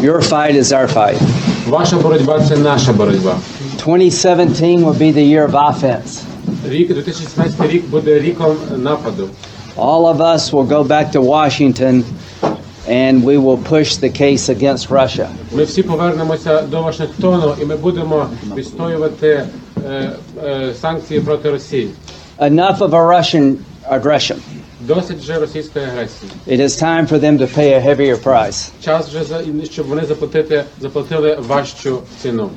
Your 0.00 0.20
fight 0.20 0.56
is 0.56 0.72
our 0.72 0.88
fight. 0.88 1.18
Ваша 1.68 1.96
боротьба 1.96 2.40
це 2.40 2.56
наша 2.56 2.92
боротьба. 2.92 3.36
2017 3.76 4.84
will 4.84 4.98
be 4.98 5.12
the 5.12 5.24
year 5.24 5.50
of 5.50 5.54
offense. 5.54 6.22
Рік 6.68 6.88
2017 6.88 7.70
рік 7.70 7.88
буде 7.88 8.20
ріком 8.20 8.56
нападу. 8.76 9.28
All 9.76 10.06
of 10.06 10.20
us 10.20 10.52
will 10.52 10.68
go 10.68 10.84
back 10.84 11.12
to 11.12 11.20
Washington 11.20 12.04
and 12.88 13.24
we 13.24 13.38
will 13.38 13.58
push 13.58 13.96
the 13.96 14.10
case 14.10 14.48
against 14.48 14.90
Russia. 14.90 15.26
Ми 15.52 15.64
всі 15.64 15.82
повернемося 15.82 16.62
до 16.62 16.82
Вашингтону 16.82 17.54
і 17.62 17.64
ми 17.64 17.76
будемо 17.76 18.26
відстоювати 18.56 19.46
е, 19.88 20.10
е, 20.44 20.72
санкції 20.80 21.20
проти 21.20 21.50
Росії. 21.50 21.90
Enough 22.38 22.78
of 22.78 22.90
a 22.90 23.06
Russian 23.16 23.54
aggression. 23.90 24.36
Досить 24.86 25.18
вже 25.18 25.38
російської 25.38 25.84
агресії. 25.84 26.32
It 26.48 26.60
is 26.60 26.82
time 26.82 27.08
for 27.08 27.20
them 27.20 27.38
to 27.38 27.58
pay 27.58 27.72
a 27.74 27.86
heavier 27.88 28.22
price. 28.22 28.70
Час 28.84 29.08
вже 29.08 29.24
за 29.24 29.40
щоб 29.64 29.86
вони 29.86 30.04
заплатити 30.04 30.64
заплатили 30.80 31.38
важчу 31.48 31.98
ціну. 32.22 32.50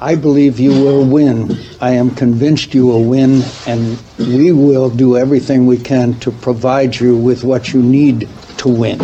I 0.00 0.16
believe 0.16 0.58
you 0.58 0.72
will 0.72 1.04
win. 1.04 1.58
I 1.80 1.92
am 2.02 2.08
convinced 2.24 2.74
you 2.74 2.86
will 2.86 3.04
win, 3.04 3.32
and 3.66 3.98
we 4.18 4.50
will 4.50 4.88
do 4.88 5.08
everything 5.24 5.66
we 5.66 5.76
can 5.90 6.14
to 6.24 6.30
provide 6.46 6.92
you 7.02 7.12
with 7.28 7.44
what 7.44 7.62
you 7.74 7.82
need 7.82 8.28
to 8.62 8.68
win. 8.68 9.00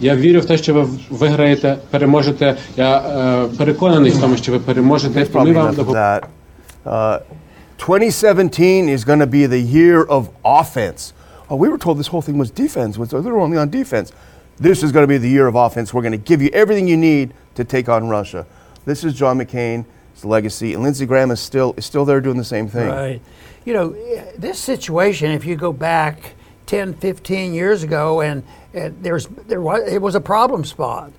Я 0.00 0.16
вірю 0.16 0.40
в 0.40 0.44
те, 0.44 0.58
що 0.58 0.74
ви 0.74 0.86
виграєте, 1.10 1.76
переможете. 1.90 2.56
Я 2.76 2.98
е, 2.98 3.56
переконаний 3.58 4.10
в 4.10 4.20
тому, 4.20 4.36
що 4.36 4.52
ви 4.52 4.58
переможете. 4.58 5.20
There's 5.20 5.30
І 5.32 5.34
ми 5.34 5.40
probably 5.40 5.54
вам 5.54 5.66
enough 5.66 5.72
of 5.72 5.76
допоможемо. 5.76 6.04
that. 6.04 6.20
Uh, 6.86 7.18
2017 7.78 8.88
is 8.88 9.04
going 9.04 9.20
to 9.20 9.26
be 9.26 9.46
the 9.46 9.60
year 9.60 10.04
of 10.08 10.28
offense. 10.44 11.12
Oh, 11.53 11.55
we 11.55 11.69
were 11.69 11.77
told 11.77 11.99
this 11.99 12.07
whole 12.07 12.23
thing 12.23 12.39
was 12.39 12.49
defense. 12.49 12.97
Was 12.97 13.11
they 13.11 13.19
were 13.19 13.39
only 13.39 13.59
on 13.59 13.69
defense. 13.69 14.11
This 14.57 14.81
is 14.81 14.91
going 14.91 15.03
to 15.03 15.07
be 15.07 15.19
the 15.19 15.29
year 15.29 15.45
of 15.45 15.53
offense. 15.53 15.93
We're 15.93 16.01
going 16.01 16.13
to 16.13 16.17
give 16.17 16.41
you 16.41 16.49
everything 16.51 16.87
you 16.87 16.97
need 16.97 17.31
to 17.53 17.63
take 17.63 17.87
on 17.87 18.09
Russia. 18.09 18.47
This 18.85 19.03
is 19.03 19.13
John 19.13 19.37
McCain's 19.37 19.85
legacy, 20.25 20.73
and 20.73 20.81
Lindsey 20.81 21.05
Graham 21.05 21.29
is 21.29 21.39
still 21.39 21.75
is 21.77 21.85
still 21.85 22.05
there 22.05 22.21
doing 22.21 22.37
the 22.37 22.43
same 22.43 22.67
thing. 22.67 22.89
Right. 22.89 23.21
You 23.65 23.73
know, 23.73 23.89
this 24.35 24.57
situation, 24.57 25.29
if 25.29 25.45
you 25.45 25.55
go 25.55 25.71
back 25.71 26.33
10, 26.65 26.95
15 26.95 27.53
years 27.53 27.83
ago, 27.83 28.21
and, 28.21 28.43
and 28.73 29.03
there's, 29.03 29.27
there 29.27 29.61
was, 29.61 29.87
it 29.87 30.01
was 30.01 30.15
a 30.15 30.21
problem 30.21 30.65
spot. 30.65 31.13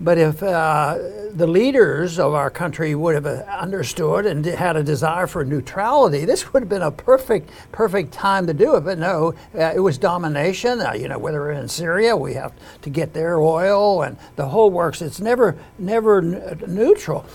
But 0.00 0.16
if 0.16 0.42
uh, 0.44 0.96
the 1.32 1.46
leaders 1.48 2.20
of 2.20 2.32
our 2.32 2.50
country 2.50 2.94
would 2.94 3.16
have 3.16 3.26
uh, 3.26 3.42
understood 3.48 4.26
and 4.26 4.44
had 4.44 4.76
a 4.76 4.82
desire 4.82 5.26
for 5.26 5.44
neutrality, 5.44 6.24
this 6.24 6.52
would 6.52 6.62
have 6.62 6.68
been 6.68 6.82
a 6.82 6.92
perfect, 6.92 7.50
perfect 7.72 8.12
time 8.12 8.46
to 8.46 8.54
do 8.54 8.76
it. 8.76 8.82
But 8.82 8.98
no, 8.98 9.34
uh, 9.54 9.72
it 9.74 9.80
was 9.80 9.98
domination. 9.98 10.80
Uh, 10.80 10.92
you 10.92 11.08
know, 11.08 11.18
whether 11.18 11.50
in 11.50 11.66
Syria, 11.66 12.16
we 12.16 12.34
have 12.34 12.52
to 12.82 12.90
get 12.90 13.12
their 13.12 13.40
oil 13.40 14.02
and 14.02 14.16
the 14.36 14.48
whole 14.48 14.70
works. 14.70 15.02
It's 15.02 15.20
never, 15.20 15.58
never 15.80 16.18
n- 16.18 16.62
neutral. 16.68 17.26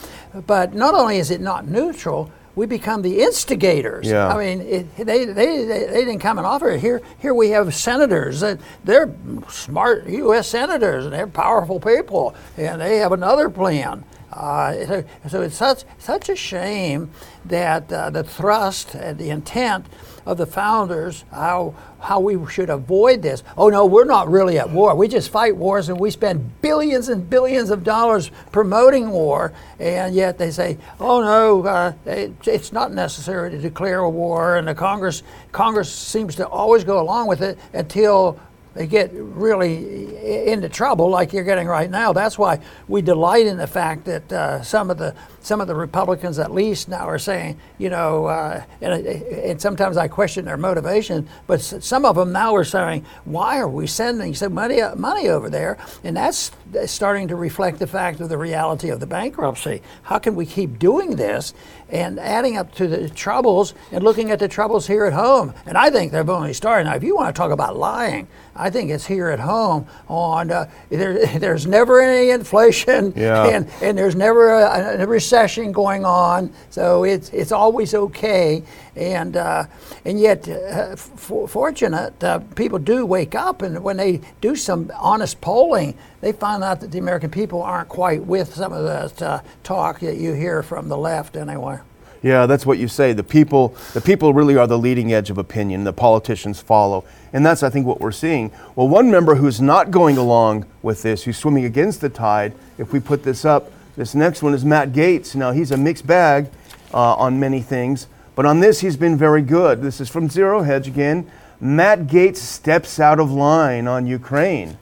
But 0.47 0.73
not 0.73 0.93
only 0.93 1.17
is 1.17 1.31
it 1.31 1.41
not 1.41 1.67
neutral, 1.67 2.31
we 2.55 2.65
become 2.65 3.01
the 3.01 3.21
instigators. 3.21 4.07
Yeah. 4.07 4.27
I 4.27 4.37
mean, 4.37 4.61
it, 4.61 4.95
they, 4.95 5.25
they, 5.25 5.63
they, 5.63 5.85
they 5.85 6.05
didn't 6.05 6.19
come 6.19 6.37
and 6.37 6.45
offer 6.45 6.69
it. 6.69 6.81
Here, 6.81 7.01
here 7.19 7.33
we 7.33 7.49
have 7.49 7.73
senators 7.73 8.41
that 8.41 8.59
they're 8.83 9.13
smart 9.49 10.07
U.S. 10.07 10.47
senators 10.47 11.05
and 11.05 11.13
they're 11.13 11.27
powerful 11.27 11.79
people, 11.79 12.35
and 12.57 12.79
they 12.79 12.97
have 12.97 13.11
another 13.11 13.49
plan. 13.49 14.03
Uh, 14.31 14.85
so, 14.85 15.03
so 15.29 15.41
it's 15.41 15.55
such 15.55 15.83
such 15.99 16.27
a 16.27 16.35
shame 16.35 17.11
that 17.45 17.91
uh, 17.91 18.09
the 18.09 18.23
thrust 18.23 18.95
and 18.95 19.19
the 19.19 19.29
intent 19.29 19.85
of 20.25 20.37
the 20.37 20.45
founders, 20.45 21.25
how 21.31 21.73
how 21.99 22.19
we 22.19 22.37
should 22.49 22.69
avoid 22.69 23.21
this. 23.21 23.43
Oh 23.57 23.69
no, 23.69 23.85
we're 23.85 24.05
not 24.05 24.29
really 24.29 24.59
at 24.59 24.69
war. 24.69 24.93
We 24.95 25.07
just 25.07 25.29
fight 25.29 25.55
wars 25.55 25.89
and 25.89 25.99
we 25.99 26.11
spend 26.11 26.61
billions 26.61 27.09
and 27.09 27.29
billions 27.29 27.69
of 27.69 27.83
dollars 27.83 28.29
promoting 28.51 29.09
war, 29.09 29.53
and 29.79 30.13
yet 30.13 30.37
they 30.37 30.51
say, 30.51 30.77
oh 30.99 31.21
no, 31.21 31.63
uh, 31.65 31.93
it, 32.05 32.33
it's 32.45 32.73
not 32.73 32.91
necessary 32.91 33.51
to 33.51 33.57
declare 33.57 33.99
a 33.99 34.09
war, 34.09 34.57
and 34.57 34.67
the 34.67 34.75
Congress 34.75 35.23
Congress 35.51 35.93
seems 35.93 36.35
to 36.35 36.47
always 36.47 36.83
go 36.83 37.01
along 37.01 37.27
with 37.27 37.41
it 37.41 37.57
until 37.73 38.39
they 38.73 38.87
get 38.87 39.11
really 39.13 40.47
into 40.47 40.67
trouble 40.67 41.09
like 41.09 41.31
you're 41.31 41.43
getting 41.43 41.67
right 41.67 41.89
now. 41.89 42.11
That's 42.11 42.37
why 42.39 42.59
we 42.87 43.01
delight 43.01 43.45
in 43.45 43.57
the 43.57 43.67
fact 43.67 44.05
that 44.05 44.31
uh, 44.31 44.63
some 44.63 44.89
of 44.89 44.97
the 44.97 45.15
some 45.43 45.59
of 45.61 45.67
the 45.67 45.75
Republicans, 45.75 46.39
at 46.39 46.51
least 46.53 46.87
now, 46.87 47.05
are 47.07 47.19
saying, 47.19 47.59
you 47.77 47.89
know, 47.89 48.25
uh, 48.27 48.63
and, 48.81 49.05
and 49.05 49.61
sometimes 49.61 49.97
I 49.97 50.07
question 50.07 50.45
their 50.45 50.57
motivation, 50.57 51.27
but 51.47 51.61
some 51.61 52.05
of 52.05 52.15
them 52.15 52.31
now 52.31 52.55
are 52.55 52.63
saying, 52.63 53.05
why 53.25 53.59
are 53.59 53.67
we 53.67 53.85
sending 53.85 54.33
so 54.33 54.47
money 54.49 54.81
money 54.95 55.27
over 55.27 55.49
there? 55.49 55.77
And 56.03 56.15
that's 56.15 56.51
starting 56.85 57.27
to 57.27 57.35
reflect 57.35 57.79
the 57.79 57.87
fact 57.87 58.21
of 58.21 58.29
the 58.29 58.37
reality 58.37 58.89
of 58.89 59.01
the 59.01 59.05
bankruptcy. 59.05 59.81
How 60.03 60.17
can 60.17 60.33
we 60.35 60.45
keep 60.45 60.79
doing 60.79 61.17
this 61.17 61.53
and 61.89 62.19
adding 62.19 62.57
up 62.57 62.73
to 62.75 62.87
the 62.87 63.09
troubles 63.09 63.73
and 63.91 64.01
looking 64.03 64.31
at 64.31 64.39
the 64.39 64.47
troubles 64.47 64.87
here 64.87 65.05
at 65.05 65.13
home? 65.13 65.53
And 65.65 65.77
I 65.77 65.89
think 65.89 66.13
they've 66.13 66.29
only 66.29 66.53
started. 66.53 66.85
Now, 66.85 66.95
if 66.95 67.03
you 67.03 67.15
want 67.17 67.35
to 67.35 67.37
talk 67.37 67.51
about 67.51 67.75
lying, 67.75 68.27
I 68.55 68.69
think 68.69 68.91
it's 68.91 69.05
here 69.05 69.29
at 69.29 69.39
home. 69.41 69.87
On 70.07 70.51
uh, 70.51 70.69
there, 70.89 71.25
there's 71.39 71.67
never 71.67 72.01
any 72.01 72.29
inflation, 72.29 73.11
Yeah. 73.15 73.47
and 73.47 73.69
and 73.81 73.97
there's 73.97 74.15
never 74.15 74.53
a, 74.53 75.01
a 75.01 75.05
recession 75.07 75.32
going 75.71 76.05
on, 76.05 76.53
so 76.69 77.03
it's 77.03 77.29
it's 77.29 77.51
always 77.51 77.93
okay. 77.93 78.63
And 78.95 79.35
uh, 79.35 79.65
and 80.05 80.19
yet, 80.19 80.47
uh, 80.47 80.95
fortunate 80.95 82.23
uh, 82.23 82.39
people 82.55 82.79
do 82.79 83.05
wake 83.05 83.35
up, 83.35 83.61
and 83.61 83.83
when 83.83 83.97
they 83.97 84.21
do 84.41 84.55
some 84.55 84.91
honest 84.95 85.41
polling, 85.41 85.95
they 86.21 86.31
find 86.31 86.63
out 86.63 86.79
that 86.81 86.91
the 86.91 86.99
American 86.99 87.31
people 87.31 87.63
aren't 87.63 87.89
quite 87.89 88.23
with 88.23 88.53
some 88.53 88.71
of 88.71 88.83
the 88.83 89.25
uh, 89.25 89.41
talk 89.63 89.99
that 90.01 90.17
you 90.17 90.33
hear 90.33 90.61
from 90.61 90.87
the 90.87 90.97
left, 90.97 91.35
anyway. 91.35 91.79
Yeah, 92.21 92.45
that's 92.45 92.65
what 92.65 92.77
you 92.77 92.87
say. 92.87 93.11
The 93.11 93.23
people, 93.23 93.75
the 93.93 93.99
people 93.99 94.33
really 94.33 94.55
are 94.55 94.65
the 94.65 94.77
leading 94.77 95.11
edge 95.11 95.29
of 95.29 95.37
opinion. 95.37 95.83
The 95.83 95.91
politicians 95.91 96.61
follow, 96.61 97.03
and 97.33 97.45
that's 97.45 97.63
I 97.63 97.69
think 97.69 97.85
what 97.85 97.99
we're 97.99 98.13
seeing. 98.13 98.51
Well, 98.75 98.87
one 98.87 99.11
member 99.11 99.35
who's 99.35 99.59
not 99.59 99.91
going 99.91 100.17
along 100.17 100.65
with 100.81 101.01
this, 101.01 101.23
who's 101.23 101.37
swimming 101.37 101.65
against 101.65 101.99
the 101.99 102.09
tide, 102.09 102.53
if 102.77 102.93
we 102.93 103.01
put 103.01 103.23
this 103.23 103.43
up, 103.43 103.71
this 103.95 104.15
next 104.15 104.41
one 104.41 104.53
is 104.53 104.65
Matt 104.65 104.91
Gaetz. 104.91 105.35
Now 105.35 105.51
he's 105.51 105.71
a 105.71 105.77
mixed 105.77 106.07
bag 106.07 106.49
uh, 106.93 107.13
on 107.15 107.39
many 107.39 107.61
things, 107.61 108.07
but 108.35 108.45
on 108.45 108.59
this 108.59 108.79
he's 108.79 108.97
been 108.97 109.17
very 109.17 109.41
good. 109.41 109.81
This 109.81 110.01
is 110.01 110.09
from 110.09 110.29
Zero 110.29 110.63
Hedge 110.63 110.87
again. 110.87 111.29
Matt 111.59 112.07
Gaetz 112.07 112.37
steps 112.37 112.99
out 112.99 113.19
of 113.19 113.31
line 113.31 113.87
on 113.87 114.07
Ukraine. 114.07 114.77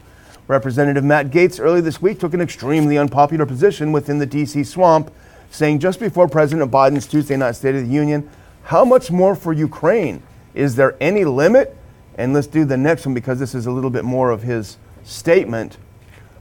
Representative 0.48 1.04
Matt 1.04 1.30
Gaetz 1.30 1.60
earlier 1.60 1.82
this 1.82 2.02
week 2.02 2.20
took 2.20 2.34
an 2.34 2.42
extremely 2.42 2.98
unpopular 2.98 3.46
position 3.46 3.92
within 3.92 4.20
the 4.20 4.28
DC 4.28 4.66
swamp, 4.66 5.12
saying 5.50 5.80
just 5.80 6.00
before 6.00 6.28
President 6.28 6.72
Biden's 6.72 7.08
Tuesday 7.08 7.38
night 7.38 7.56
State 7.56 7.76
of 7.76 7.86
the 7.86 7.94
Union, 7.94 8.30
how 8.64 8.86
much 8.86 9.12
more 9.12 9.36
for 9.36 9.54
Ukraine? 9.54 10.24
Is 10.54 10.76
there 10.76 10.96
any 11.00 11.26
limit? 11.26 11.78
And 12.16 12.34
let's 12.34 12.48
do 12.48 12.66
the 12.66 12.78
next 12.78 13.06
one 13.06 13.14
because 13.14 13.40
this 13.40 13.56
is 13.56 13.66
a 13.66 13.72
little 13.72 13.90
bit 13.90 14.04
more 14.04 14.32
of 14.32 14.44
his 14.44 14.78
statement. 15.04 15.78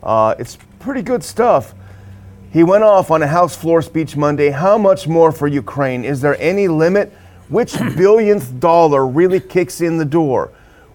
Uh, 0.03 0.35
it's 0.39 0.59
pretty 0.79 1.03
good 1.03 1.23
stuff. 1.23 1.75
He 2.53 2.65
went 2.65 2.83
off 2.83 3.13
on 3.13 3.23
a 3.23 3.29
House 3.29 3.55
floor 3.55 3.81
speech 3.81 4.17
Monday. 4.17 4.51
How 4.51 4.77
much 4.77 5.07
more 5.07 5.31
for 5.31 5.47
Ukraine? 5.47 6.05
Is 6.05 6.21
there 6.21 6.37
any 6.41 6.67
limit? 6.67 7.13
Which 7.49 7.75
billionth 7.97 8.59
dollar 8.59 9.07
really 9.07 9.39
kicks 9.39 9.81
in 9.81 9.99
the 9.99 10.05
door? 10.05 10.51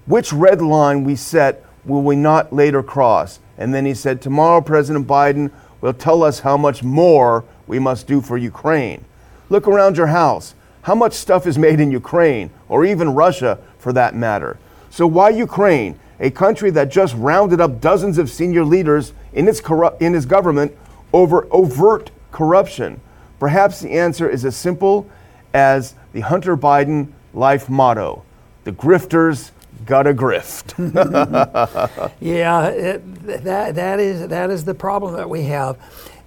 Which 0.06 0.34
red 0.34 0.62
line 0.62 1.06
we 1.06 1.15
set 1.15 1.63
will 1.86 2.02
we 2.02 2.18
not 2.18 2.52
later 2.52 2.84
cross? 2.84 3.39
And 3.58 3.74
then 3.74 3.86
he 3.86 3.94
said, 3.94 4.22
Tomorrow, 4.22 4.62
President 4.62 5.08
Biden 5.08 5.50
will 5.80 5.94
tell 5.94 6.24
us 6.24 6.41
how 6.41 6.58
much 6.58 6.84
more 6.84 7.46
we 7.68 7.80
must 7.80 8.06
do 8.06 8.20
for 8.20 8.38
Ukraine. 8.38 9.06
Look 9.48 9.65
around 9.65 9.96
your 9.96 10.08
house. 10.08 10.56
How 10.82 10.94
much 10.94 11.13
stuff 11.13 11.48
is 11.48 11.58
made 11.58 11.80
in 11.80 11.89
Ukraine, 11.89 12.52
or 12.68 12.84
even 12.84 13.15
Russia 13.15 13.60
for 13.80 13.94
that 13.94 14.13
matter? 14.13 14.60
So, 14.89 15.08
why 15.08 15.30
Ukraine, 15.30 15.98
a 16.20 16.32
country 16.32 16.70
that 16.72 16.89
just 16.91 17.15
rounded 17.15 17.62
up 17.62 17.80
dozens 17.80 18.18
of 18.18 18.30
senior 18.30 18.65
leaders 18.65 19.13
in 19.34 19.48
its, 19.48 19.62
corru- 19.62 20.00
in 20.02 20.15
its 20.15 20.26
government 20.26 20.78
over 21.15 21.47
overt 21.51 22.12
corruption? 22.32 22.99
Perhaps 23.39 23.80
the 23.80 23.91
answer 23.91 24.30
is 24.30 24.45
as 24.45 24.56
simple 24.56 25.10
as 25.54 25.95
the 26.13 26.21
Hunter 26.21 26.58
Biden 26.58 27.12
life 27.34 27.69
motto 27.69 28.23
the 28.65 28.71
grifters 28.71 29.51
gotta 29.86 30.13
grift. 30.13 30.73
Yeah, 32.19 32.67
it, 32.67 33.43
that, 33.43 33.75
that, 33.75 33.99
is, 33.99 34.28
that 34.28 34.49
is 34.49 34.65
the 34.65 34.73
problem 34.73 35.13
that 35.15 35.30
we 35.30 35.43
have. 35.43 35.78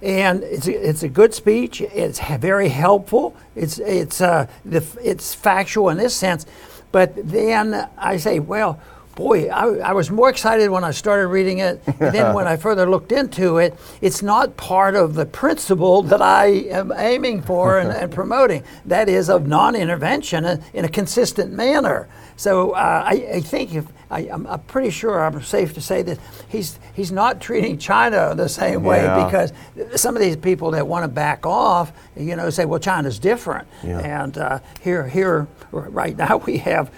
And 0.01 0.43
it's 0.43 0.67
a, 0.67 0.89
it's 0.89 1.03
a 1.03 1.09
good 1.09 1.33
speech. 1.33 1.81
It's 1.81 2.19
very 2.37 2.69
helpful. 2.69 3.35
It's, 3.55 3.77
it's, 3.79 4.21
uh, 4.21 4.47
the, 4.63 4.85
it's 5.03 5.35
factual 5.35 5.89
in 5.89 5.97
this 5.97 6.15
sense. 6.15 6.45
But 6.93 7.13
then 7.15 7.89
I 7.97 8.17
say, 8.17 8.39
well, 8.39 8.79
boy, 9.19 9.49
I, 9.49 9.89
I 9.89 9.93
was 9.93 10.09
more 10.09 10.29
excited 10.29 10.69
when 10.69 10.83
I 10.83 10.91
started 10.91 11.27
reading 11.27 11.59
it. 11.59 11.81
And 11.85 12.13
then 12.15 12.33
when 12.37 12.47
I 12.47 12.55
further 12.55 12.89
looked 12.89 13.11
into 13.11 13.57
it, 13.57 13.75
it's 14.01 14.21
not 14.23 14.55
part 14.57 14.95
of 14.95 15.13
the 15.13 15.25
principle 15.25 16.01
that 16.03 16.21
I 16.21 16.45
am 16.71 16.91
aiming 16.95 17.41
for 17.41 17.77
and, 17.77 17.91
and 18.01 18.11
promoting. 18.11 18.63
That 18.85 19.09
is 19.09 19.29
of 19.29 19.45
non-intervention 19.45 20.45
in, 20.45 20.63
in 20.73 20.85
a 20.85 20.89
consistent 20.89 21.51
manner. 21.51 22.07
So 22.37 22.71
uh, 22.71 23.03
I, 23.05 23.27
I 23.35 23.41
think 23.41 23.75
if 23.75 23.85
I, 24.09 24.21
I'm, 24.21 24.47
I'm 24.47 24.61
pretty 24.61 24.89
sure 24.89 25.19
I'm 25.23 25.41
safe 25.43 25.73
to 25.73 25.81
say 25.81 26.01
that 26.03 26.17
he's 26.47 26.79
he's 26.93 27.11
not 27.11 27.41
treating 27.41 27.77
China 27.77 28.33
the 28.33 28.47
same 28.49 28.81
way 28.83 29.03
Yeah. 29.03 29.25
because 29.25 29.53
some 30.01 30.15
of 30.15 30.21
these 30.21 30.37
people 30.37 30.71
that 30.71 30.87
want 30.87 31.03
to 31.03 31.07
back 31.09 31.45
off, 31.45 31.91
you 32.15 32.35
know, 32.37 32.49
say, 32.49 32.65
well, 32.65 32.79
China's 32.79 33.19
different. 33.19 33.67
Yeah. 33.83 33.99
And 33.99 34.37
uh, 34.37 34.59
here 34.81 35.05
here 35.07 35.47
right 35.71 36.15
now 36.17 36.37
we 36.47 36.57
have 36.59 36.89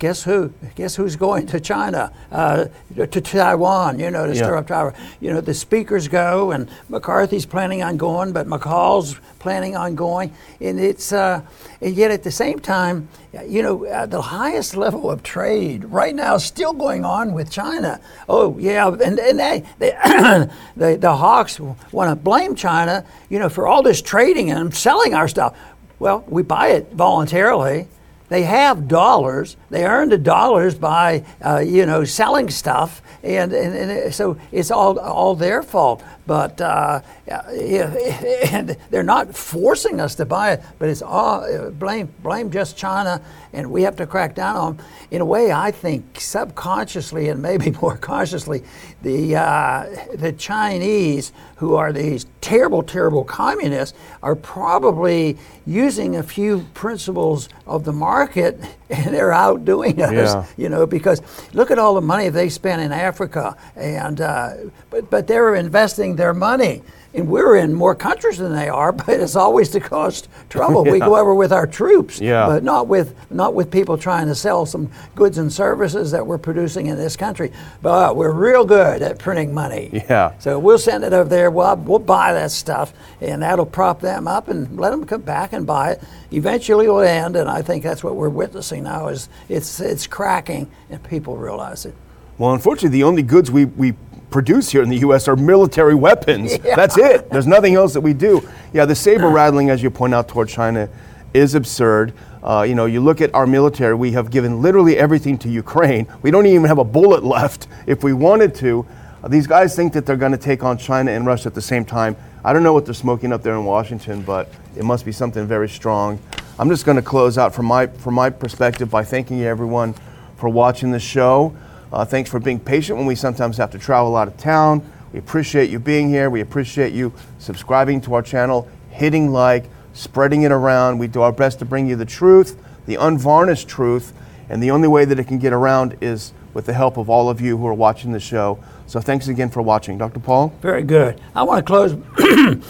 guess 0.00 0.24
who? 0.24 0.52
Guess 0.74 0.96
who's 0.96 1.14
going 1.14 1.46
to 1.46 1.60
China, 1.60 2.10
uh, 2.32 2.64
to 2.96 3.20
Taiwan? 3.20 4.00
You 4.00 4.10
know, 4.10 4.26
to 4.26 4.32
Yeah. 4.34 4.42
stir 4.42 4.56
up 4.56 4.66
Taiwan. 4.66 4.94
You 5.20 5.32
know, 5.32 5.40
the 5.40 5.54
speakers 5.54 6.08
go, 6.08 6.50
and 6.50 6.68
McCarthy's 6.88 7.46
planning 7.46 7.82
on 7.84 7.96
going, 7.96 8.32
but 8.32 8.48
McCaul's 8.48 9.16
planning 9.38 9.76
on 9.76 9.94
going, 9.94 10.32
and 10.60 10.80
it's 10.80 11.12
uh, 11.12 11.42
and 11.80 11.94
yet 11.94 12.10
at 12.10 12.24
the 12.24 12.30
same 12.30 12.58
time, 12.58 13.08
you 13.46 13.62
know, 13.62 13.86
uh, 13.86 14.06
the 14.06 14.20
highest 14.22 14.76
level 14.76 15.10
of 15.10 15.22
trade 15.22 15.84
right 15.84 16.14
now 16.14 16.34
is 16.34 16.44
still 16.44 16.72
going 16.72 17.04
on 17.04 17.32
with 17.32 17.50
China. 17.50 18.00
Oh 18.28 18.56
yeah, 18.58 18.88
and 18.88 19.18
and 19.20 19.38
they, 19.38 19.62
they 19.78 19.90
the 20.76 20.96
the 20.98 21.14
hawks 21.16 21.60
want 21.92 22.10
to 22.10 22.16
blame 22.16 22.54
China, 22.56 23.04
you 23.28 23.38
know, 23.38 23.48
for 23.50 23.66
all 23.68 23.82
this 23.82 24.02
trading 24.02 24.50
and 24.50 24.74
selling 24.74 25.14
our 25.14 25.28
stuff. 25.28 25.54
Well, 25.98 26.24
we 26.26 26.42
buy 26.42 26.68
it 26.68 26.92
voluntarily. 26.94 27.86
They 28.30 28.44
have 28.44 28.86
dollars. 28.86 29.56
They 29.70 29.84
earn 29.84 30.08
the 30.08 30.16
dollars 30.16 30.76
by, 30.76 31.24
uh, 31.44 31.58
you 31.58 31.84
know, 31.84 32.04
selling 32.04 32.48
stuff, 32.48 33.02
and, 33.24 33.52
and, 33.52 33.90
and 33.90 34.14
so 34.14 34.38
it's 34.52 34.70
all 34.70 34.98
all 35.00 35.34
their 35.34 35.64
fault. 35.64 36.02
But 36.30 36.60
uh, 36.60 37.00
and 37.26 38.76
they're 38.90 39.02
not 39.02 39.34
forcing 39.34 40.00
us 40.00 40.14
to 40.14 40.24
buy 40.24 40.52
it, 40.52 40.62
but 40.78 40.88
it's 40.88 41.02
all 41.02 41.42
uh, 41.42 41.70
blame 41.70 42.08
blame 42.22 42.52
just 42.52 42.76
China, 42.76 43.20
and 43.52 43.68
we 43.68 43.82
have 43.82 43.96
to 43.96 44.06
crack 44.06 44.36
down 44.36 44.56
on. 44.56 44.78
'em. 44.78 44.84
In 45.10 45.20
a 45.22 45.24
way, 45.24 45.50
I 45.50 45.72
think 45.72 46.20
subconsciously 46.20 47.30
and 47.30 47.42
maybe 47.42 47.70
more 47.82 47.96
consciously, 47.96 48.62
the 49.02 49.34
uh, 49.36 49.86
the 50.14 50.32
Chinese, 50.32 51.32
who 51.56 51.74
are 51.74 51.92
these 51.92 52.26
terrible, 52.40 52.84
terrible 52.84 53.24
communists, 53.24 53.98
are 54.22 54.36
probably 54.36 55.36
using 55.66 56.16
a 56.16 56.22
few 56.22 56.60
principles 56.74 57.48
of 57.66 57.84
the 57.84 57.92
market, 57.92 58.60
and 58.90 59.14
they're 59.14 59.32
outdoing 59.32 60.00
us. 60.00 60.12
Yeah. 60.12 60.46
You 60.56 60.68
know, 60.68 60.86
because 60.86 61.22
look 61.54 61.70
at 61.70 61.78
all 61.78 61.94
the 61.94 62.00
money 62.00 62.28
they 62.28 62.48
spent 62.48 62.82
in 62.82 62.92
Africa, 62.92 63.56
and 63.74 64.20
uh, 64.20 64.52
but 64.90 65.10
but 65.10 65.26
they're 65.26 65.56
investing 65.56 66.16
their 66.20 66.34
money. 66.34 66.82
And 67.12 67.26
we're 67.28 67.56
in 67.56 67.74
more 67.74 67.96
countries 67.96 68.38
than 68.38 68.54
they 68.54 68.68
are, 68.68 68.92
but 69.00 69.08
it's 69.08 69.34
always 69.34 69.68
to 69.70 69.80
cause 69.80 70.28
trouble. 70.48 70.84
We 70.84 70.98
go 71.10 71.16
over 71.16 71.34
with 71.34 71.52
our 71.52 71.66
troops, 71.66 72.20
Yeah. 72.20 72.46
but 72.46 72.62
not 72.62 72.86
with 72.86 73.16
not 73.32 73.52
with 73.54 73.68
people 73.68 73.98
trying 73.98 74.28
to 74.28 74.34
sell 74.36 74.64
some 74.64 74.88
goods 75.16 75.36
and 75.38 75.52
services 75.52 76.12
that 76.12 76.24
we're 76.24 76.38
producing 76.38 76.86
in 76.86 76.96
this 76.96 77.16
country. 77.16 77.50
But 77.82 78.10
uh, 78.10 78.14
we're 78.14 78.30
real 78.30 78.64
good 78.64 79.02
at 79.02 79.18
printing 79.18 79.52
money. 79.52 79.90
Yeah. 79.92 80.38
So 80.38 80.60
we'll 80.60 80.78
send 80.78 81.02
it 81.02 81.12
over 81.12 81.28
there. 81.28 81.50
We'll, 81.50 81.74
we'll 81.78 81.98
buy 81.98 82.32
that 82.32 82.52
stuff, 82.52 82.92
and 83.20 83.42
that'll 83.42 83.66
prop 83.66 84.00
them 84.00 84.28
up 84.28 84.46
and 84.46 84.78
let 84.78 84.90
them 84.90 85.04
come 85.04 85.22
back 85.22 85.52
and 85.52 85.66
buy 85.66 85.92
it. 85.92 86.02
Eventually, 86.30 86.84
it'll 86.84 87.00
end, 87.00 87.34
and 87.34 87.48
I 87.50 87.62
think 87.62 87.82
that's 87.82 88.04
what 88.04 88.14
we're 88.14 88.28
witnessing 88.28 88.84
now. 88.84 89.08
Is 89.08 89.28
it's 89.48 89.80
it's 89.80 90.06
cracking, 90.06 90.70
and 90.88 91.02
people 91.02 91.36
realize 91.36 91.86
it. 91.86 91.94
Well, 92.38 92.52
unfortunately, 92.54 92.96
the 92.98 93.04
only 93.04 93.22
goods 93.22 93.50
we, 93.50 93.64
we 93.66 93.94
produce 94.30 94.70
here 94.70 94.82
in 94.82 94.88
the 94.88 94.98
U.S. 94.98 95.28
are 95.28 95.36
military 95.36 95.94
weapons. 95.94 96.58
That's 96.62 96.96
it. 96.96 97.30
There's 97.30 97.46
nothing 97.46 97.74
else 97.74 97.92
that 97.94 98.00
we 98.00 98.14
do. 98.14 98.48
Yeah, 98.72 98.84
the 98.84 98.94
saber 98.94 99.28
rattling, 99.28 99.70
as 99.70 99.82
you 99.82 99.90
point 99.90 100.14
out, 100.14 100.28
toward 100.28 100.48
China 100.48 100.88
is 101.34 101.54
absurd. 101.54 102.12
Uh, 102.42 102.64
you 102.66 102.74
know, 102.74 102.86
you 102.86 103.00
look 103.00 103.20
at 103.20 103.34
our 103.34 103.46
military, 103.46 103.94
we 103.94 104.12
have 104.12 104.30
given 104.30 104.62
literally 104.62 104.96
everything 104.96 105.36
to 105.38 105.48
Ukraine. 105.48 106.06
We 106.22 106.30
don't 106.30 106.46
even 106.46 106.64
have 106.64 106.78
a 106.78 106.84
bullet 106.84 107.22
left 107.22 107.68
if 107.86 108.02
we 108.02 108.12
wanted 108.12 108.54
to. 108.56 108.86
Uh, 109.22 109.28
these 109.28 109.46
guys 109.46 109.76
think 109.76 109.92
that 109.92 110.06
they're 110.06 110.16
going 110.16 110.32
to 110.32 110.38
take 110.38 110.62
on 110.62 110.78
China 110.78 111.10
and 111.10 111.26
Russia 111.26 111.48
at 111.48 111.54
the 111.54 111.60
same 111.60 111.84
time. 111.84 112.16
I 112.42 112.54
don't 112.54 112.62
know 112.62 112.72
what 112.72 112.86
they're 112.86 112.94
smoking 112.94 113.32
up 113.32 113.42
there 113.42 113.54
in 113.54 113.64
Washington, 113.66 114.22
but 114.22 114.48
it 114.76 114.84
must 114.84 115.04
be 115.04 115.12
something 115.12 115.46
very 115.46 115.68
strong. 115.68 116.18
I'm 116.58 116.70
just 116.70 116.86
going 116.86 116.96
to 116.96 117.02
close 117.02 117.36
out 117.36 117.54
from 117.54 117.66
my, 117.66 117.86
from 117.86 118.14
my 118.14 118.30
perspective 118.30 118.90
by 118.90 119.04
thanking 119.04 119.42
everyone 119.42 119.94
for 120.36 120.48
watching 120.48 120.90
the 120.90 121.00
show. 121.00 121.54
Uh, 121.92 122.04
thanks 122.04 122.30
for 122.30 122.38
being 122.38 122.60
patient 122.60 122.96
when 122.96 123.06
we 123.06 123.14
sometimes 123.14 123.56
have 123.56 123.70
to 123.70 123.78
travel 123.78 124.16
out 124.16 124.28
of 124.28 124.36
town. 124.36 124.82
We 125.12 125.18
appreciate 125.18 125.70
you 125.70 125.78
being 125.78 126.08
here. 126.08 126.30
We 126.30 126.40
appreciate 126.40 126.92
you 126.92 127.12
subscribing 127.38 128.00
to 128.02 128.14
our 128.14 128.22
channel, 128.22 128.68
hitting 128.90 129.32
like, 129.32 129.64
spreading 129.92 130.42
it 130.42 130.52
around. 130.52 130.98
We 130.98 131.08
do 131.08 131.22
our 131.22 131.32
best 131.32 131.58
to 131.60 131.64
bring 131.64 131.88
you 131.88 131.96
the 131.96 132.04
truth, 132.04 132.56
the 132.86 132.94
unvarnished 132.94 133.68
truth, 133.68 134.12
and 134.48 134.62
the 134.62 134.70
only 134.70 134.88
way 134.88 135.04
that 135.04 135.18
it 135.18 135.24
can 135.24 135.38
get 135.38 135.52
around 135.52 135.96
is 136.00 136.32
with 136.54 136.66
the 136.66 136.72
help 136.72 136.96
of 136.96 137.08
all 137.08 137.28
of 137.28 137.40
you 137.40 137.56
who 137.56 137.66
are 137.66 137.74
watching 137.74 138.12
the 138.12 138.20
show. 138.20 138.58
So 138.86 139.00
thanks 139.00 139.28
again 139.28 139.50
for 139.50 139.62
watching. 139.62 139.98
Dr. 139.98 140.18
Paul? 140.18 140.52
Very 140.60 140.82
good. 140.82 141.20
I 141.34 141.44
want 141.44 141.64
to 141.64 141.70
close 141.70 141.94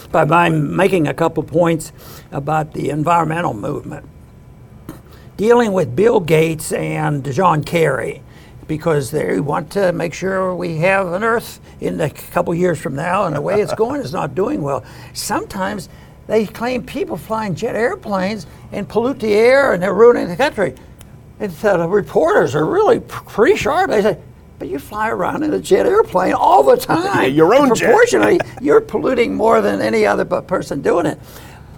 by, 0.11 0.25
by 0.25 0.51
making 0.51 1.09
a 1.09 1.15
couple 1.15 1.43
points 1.43 1.93
about 2.31 2.75
the 2.75 2.91
environmental 2.91 3.55
movement. 3.55 4.07
Dealing 5.39 5.73
with 5.73 5.97
Bill 5.97 6.21
Gates 6.21 6.73
and 6.73 7.25
John 7.33 7.65
Kerry, 7.65 8.23
because 8.71 9.11
they 9.11 9.41
want 9.41 9.69
to 9.69 9.93
make 9.93 10.15
sure 10.15 10.55
we 10.55 10.77
have 10.77 11.09
an 11.09 11.25
Earth 11.25 11.59
in 11.81 12.01
a 12.01 12.09
couple 12.09 12.55
years 12.55 12.79
from 12.79 12.95
now, 12.95 13.25
and 13.25 13.35
the 13.35 13.41
way 13.41 13.61
it's 13.61 13.75
going 13.85 14.01
is 14.01 14.13
not 14.13 14.37
doing 14.37 14.63
well. 14.63 14.85
Sometimes 15.13 15.89
they 16.29 16.47
claim 16.47 16.85
people 16.85 17.17
flying 17.17 17.57
jet 17.57 17.75
airplanes 17.75 18.47
and 18.71 18.89
pollute 18.89 19.19
the 19.19 19.33
air 19.33 19.73
and 19.73 19.83
they're 19.83 19.93
ruining 19.93 20.29
the 20.29 20.37
country. 20.37 20.77
And 21.41 21.51
so 21.51 21.79
the 21.79 21.89
reporters 21.89 22.55
are 22.55 22.65
really 22.65 23.01
pretty 23.01 23.57
sharp. 23.57 23.91
They 23.91 24.03
say, 24.03 24.19
but 24.61 24.69
you 24.69 24.79
fly 24.79 25.09
around 25.09 25.43
in 25.43 25.53
a 25.53 25.59
jet 25.59 25.85
airplane 25.85 26.35
all 26.35 26.63
the 26.63 26.77
time. 26.81 27.33
Your 27.33 27.57
own 27.57 27.71
And. 27.71 27.77
Proportionally, 27.77 28.39
you're 28.61 28.81
polluting 28.81 29.35
more 29.35 29.61
than 29.61 29.81
any 29.81 30.07
other 30.07 30.25
person 30.25 30.81
doing 30.81 31.07
it. 31.07 31.19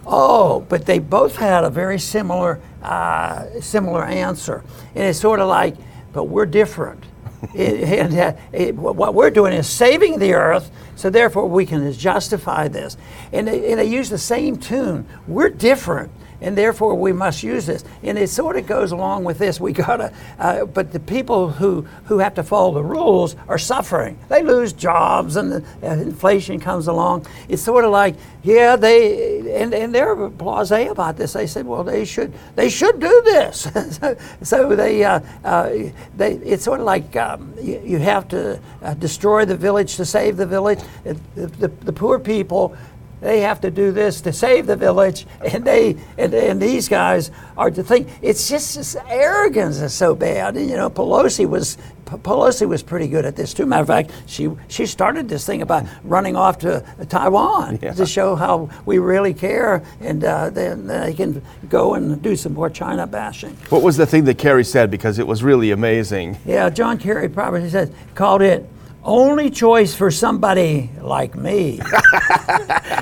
Oh, 0.05 0.61
but 0.69 0.85
they 0.85 0.99
both 0.99 1.37
had 1.37 1.65
a 1.65 1.71
very 1.71 1.99
similar, 1.99 2.61
uh, 2.83 3.47
similar 3.63 4.05
answer, 4.05 4.63
and 4.95 5.05
it's 5.05 5.21
sort 5.21 5.41
of 5.41 5.49
like, 5.49 5.77
but 6.13 6.25
we're 6.25 6.47
different. 6.47 7.05
It- 7.55 7.83
and 7.99 8.17
uh, 8.17 8.33
it- 8.53 8.77
what 8.77 9.15
we're 9.15 9.31
doing 9.31 9.53
is 9.53 9.67
saving 9.69 10.21
the 10.21 10.35
earth, 10.35 10.71
so 10.95 11.11
therefore 11.11 11.49
we 11.49 11.67
can 11.67 11.91
justify 11.93 12.69
this. 12.69 12.97
And 13.33 13.49
they, 13.49 13.71
and 13.73 13.81
they 13.81 13.87
use 13.87 14.09
the 14.11 14.19
same 14.19 14.57
tune. 14.57 15.07
We're 15.27 15.49
different, 15.51 16.13
and 16.43 16.59
therefore 16.59 16.95
we 16.95 17.13
must 17.13 17.43
use 17.43 17.67
this. 17.67 17.85
And 18.03 18.19
it 18.19 18.29
sort 18.29 18.57
of 18.57 18.67
goes 18.67 18.93
along 18.93 19.25
with 19.25 19.39
this. 19.39 19.61
We 19.61 19.73
gotta, 19.73 20.13
uh, 20.39 20.67
but 20.67 20.93
the 20.93 21.01
people 21.01 21.51
who 21.51 21.83
who 22.05 22.19
have 22.19 22.35
to 22.35 22.43
follow 22.43 22.75
the 22.75 22.83
rules 22.83 23.37
are 23.49 23.59
suffering. 23.59 24.19
They 24.29 24.43
lose 24.43 24.73
jobs, 24.73 25.37
and 25.37 25.53
the, 25.53 25.65
inflation 25.83 26.59
comes 26.61 26.89
along. 26.89 27.27
It's 27.49 27.63
sort 27.63 27.85
of 27.85 27.93
like, 27.93 28.17
yeah, 28.43 28.77
they 28.77 29.55
and, 29.55 29.73
and 29.73 29.95
they're 29.95 30.17
blasé 30.17 30.91
about 30.91 31.17
this. 31.17 31.33
They 31.33 31.47
said, 31.47 31.67
well, 31.67 31.85
they 31.85 32.05
should 32.05 32.33
they 32.57 32.69
should 32.69 33.01
do 33.01 33.23
this. 33.25 33.63
so, 33.99 34.17
so 34.43 34.77
they 34.77 35.05
uh, 35.05 35.21
uh, 35.45 35.71
they 36.17 36.35
it's 36.35 36.65
sort 36.65 36.81
of 36.81 36.87
like 36.87 37.15
um, 37.17 37.55
you, 37.61 37.81
you 37.85 37.99
have 37.99 38.29
to 38.29 38.61
uh, 38.83 38.95
destroy 38.95 39.45
the 39.45 39.57
village 39.57 39.97
to 39.97 40.05
save 40.05 40.37
the 40.37 40.47
village. 40.47 40.81
It, 41.05 41.17
the, 41.35 41.47
the, 41.47 41.69
the 41.69 41.93
poor 41.93 42.19
people 42.19 42.77
they 43.23 43.41
have 43.41 43.61
to 43.61 43.71
do 43.71 43.93
this 43.93 44.21
to 44.23 44.33
save 44.33 44.67
the 44.67 44.77
village, 44.77 45.27
and 45.41 45.65
they 45.65 45.97
and, 46.19 46.35
and 46.35 46.61
these 46.61 46.89
guys 46.89 47.31
are 47.57 47.71
to 47.71 47.83
think 47.83 48.09
it's 48.21 48.49
just 48.49 48.75
this 48.75 48.97
arrogance 49.09 49.81
is 49.81 49.95
so 49.95 50.15
bad. 50.15 50.57
And, 50.57 50.69
you 50.69 50.77
know, 50.77 50.91
Pelosi 50.91 51.49
was 51.49 51.79
Pelosi 52.05 52.69
was 52.69 52.83
pretty 52.83 53.07
good 53.07 53.25
at 53.25 53.37
this 53.37 53.55
too. 53.55 53.65
Matter 53.65 53.83
of 53.83 53.87
fact, 53.87 54.11
she 54.27 54.51
she 54.69 54.87
started 54.87 55.29
this 55.29 55.47
thing 55.47 55.63
about 55.63 55.87
running 56.03 56.37
off 56.37 56.59
to 56.59 56.85
Taiwan 57.09 57.79
to 57.79 58.05
show 58.05 58.35
how 58.35 58.69
we 58.85 58.99
really 58.99 59.33
care, 59.33 59.83
and 60.01 60.23
uh, 60.25 60.51
then 60.51 60.89
they 60.89 61.15
can 61.15 61.43
go 61.69 61.95
and 61.95 62.21
do 62.21 62.35
some 62.35 62.55
more 62.55 62.69
China 62.69 63.07
bashing. 63.07 63.57
What 63.69 63.83
was 63.83 63.97
the 63.97 64.07
thing 64.07 64.25
that 64.25 64.37
Kerry 64.37 64.65
said? 64.65 64.91
Because 64.91 65.21
it 65.21 65.27
was 65.27 65.45
really 65.45 65.71
amazing. 65.71 66.39
Yeah, 66.45 66.69
John 66.71 66.99
Kerry 66.99 67.29
probably 67.29 67.71
said 67.71 67.95
called 68.15 68.43
it 68.43 68.69
only 69.05 69.51
choice 69.51 69.95
for 69.95 70.11
somebody 70.11 70.91
like 71.01 71.35
me. 71.35 71.81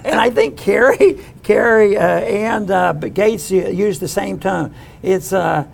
and 0.04 0.18
I 0.20 0.30
think 0.30 0.56
Kerry, 0.56 1.18
Kerry, 1.42 1.96
uh, 1.96 2.02
and 2.02 2.70
uh, 2.70 2.92
Gates 2.92 3.50
u- 3.50 3.68
used 3.68 4.00
the 4.00 4.08
same 4.08 4.38
tone. 4.38 4.74
It's 5.02 5.32
uh, 5.32 5.66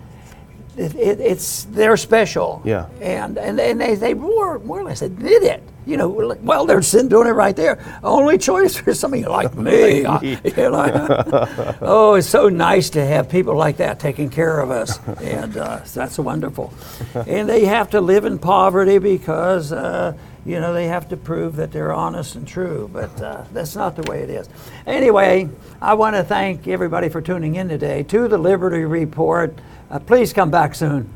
it, 0.75 0.95
it, 0.95 1.19
it's 1.19 1.63
they're 1.65 1.97
special. 1.97 2.61
Yeah. 2.65 2.87
And 3.01 3.37
and, 3.37 3.59
and 3.59 3.79
they, 3.79 3.95
they 3.95 4.13
more 4.13 4.59
more 4.59 4.79
or 4.79 4.83
less 4.83 5.01
admit 5.01 5.43
it. 5.43 5.63
You 5.87 5.95
know, 5.95 6.35
well, 6.41 6.65
they're 6.65 6.81
sitting 6.81 7.07
doing 7.07 7.27
it 7.27 7.31
right 7.31 7.55
there. 7.55 7.79
Only 8.03 8.37
choice 8.37 8.75
for 8.75 8.93
somebody 8.93 9.23
like 9.23 9.55
me. 9.55 10.05
I- 10.05 10.21
you 10.21 10.51
know. 10.55 11.75
oh, 11.81 12.15
it's 12.15 12.27
so 12.27 12.49
nice 12.49 12.89
to 12.91 13.05
have 13.05 13.29
people 13.29 13.55
like 13.55 13.77
that 13.77 13.97
taking 13.99 14.29
care 14.29 14.59
of 14.59 14.69
us, 14.69 14.99
and 15.21 15.55
uh, 15.55 15.79
that's 15.93 16.19
wonderful. 16.19 16.73
and 17.25 17.47
they 17.47 17.65
have 17.65 17.89
to 17.91 18.01
live 18.01 18.25
in 18.25 18.37
poverty 18.37 18.97
because. 18.99 19.71
Uh, 19.71 20.15
you 20.45 20.61
know, 20.61 20.73
they 20.73 20.87
have 20.87 21.09
to 21.09 21.17
prove 21.17 21.57
that 21.57 21.73
they're 21.73 21.91
honest 21.91 22.35
and 22.35 22.47
true, 22.47 22.89
but 22.93 23.21
uh, 23.21 23.43
that's 23.51 23.75
not 23.75 23.97
the 23.97 24.09
way 24.09 24.21
it 24.21 24.29
is. 24.29 24.47
Anyway, 24.85 25.49
I 25.81 25.93
want 25.95 26.15
to 26.15 26.23
thank 26.23 26.69
everybody 26.69 27.09
for 27.09 27.21
tuning 27.21 27.55
in 27.55 27.67
today 27.67 28.03
to 28.03 28.29
the 28.29 28.37
Liberty 28.37 28.85
Report. 28.85 29.59
Uh, 29.91 29.99
please 29.99 30.31
come 30.31 30.49
back 30.49 30.73
soon. 30.73 31.09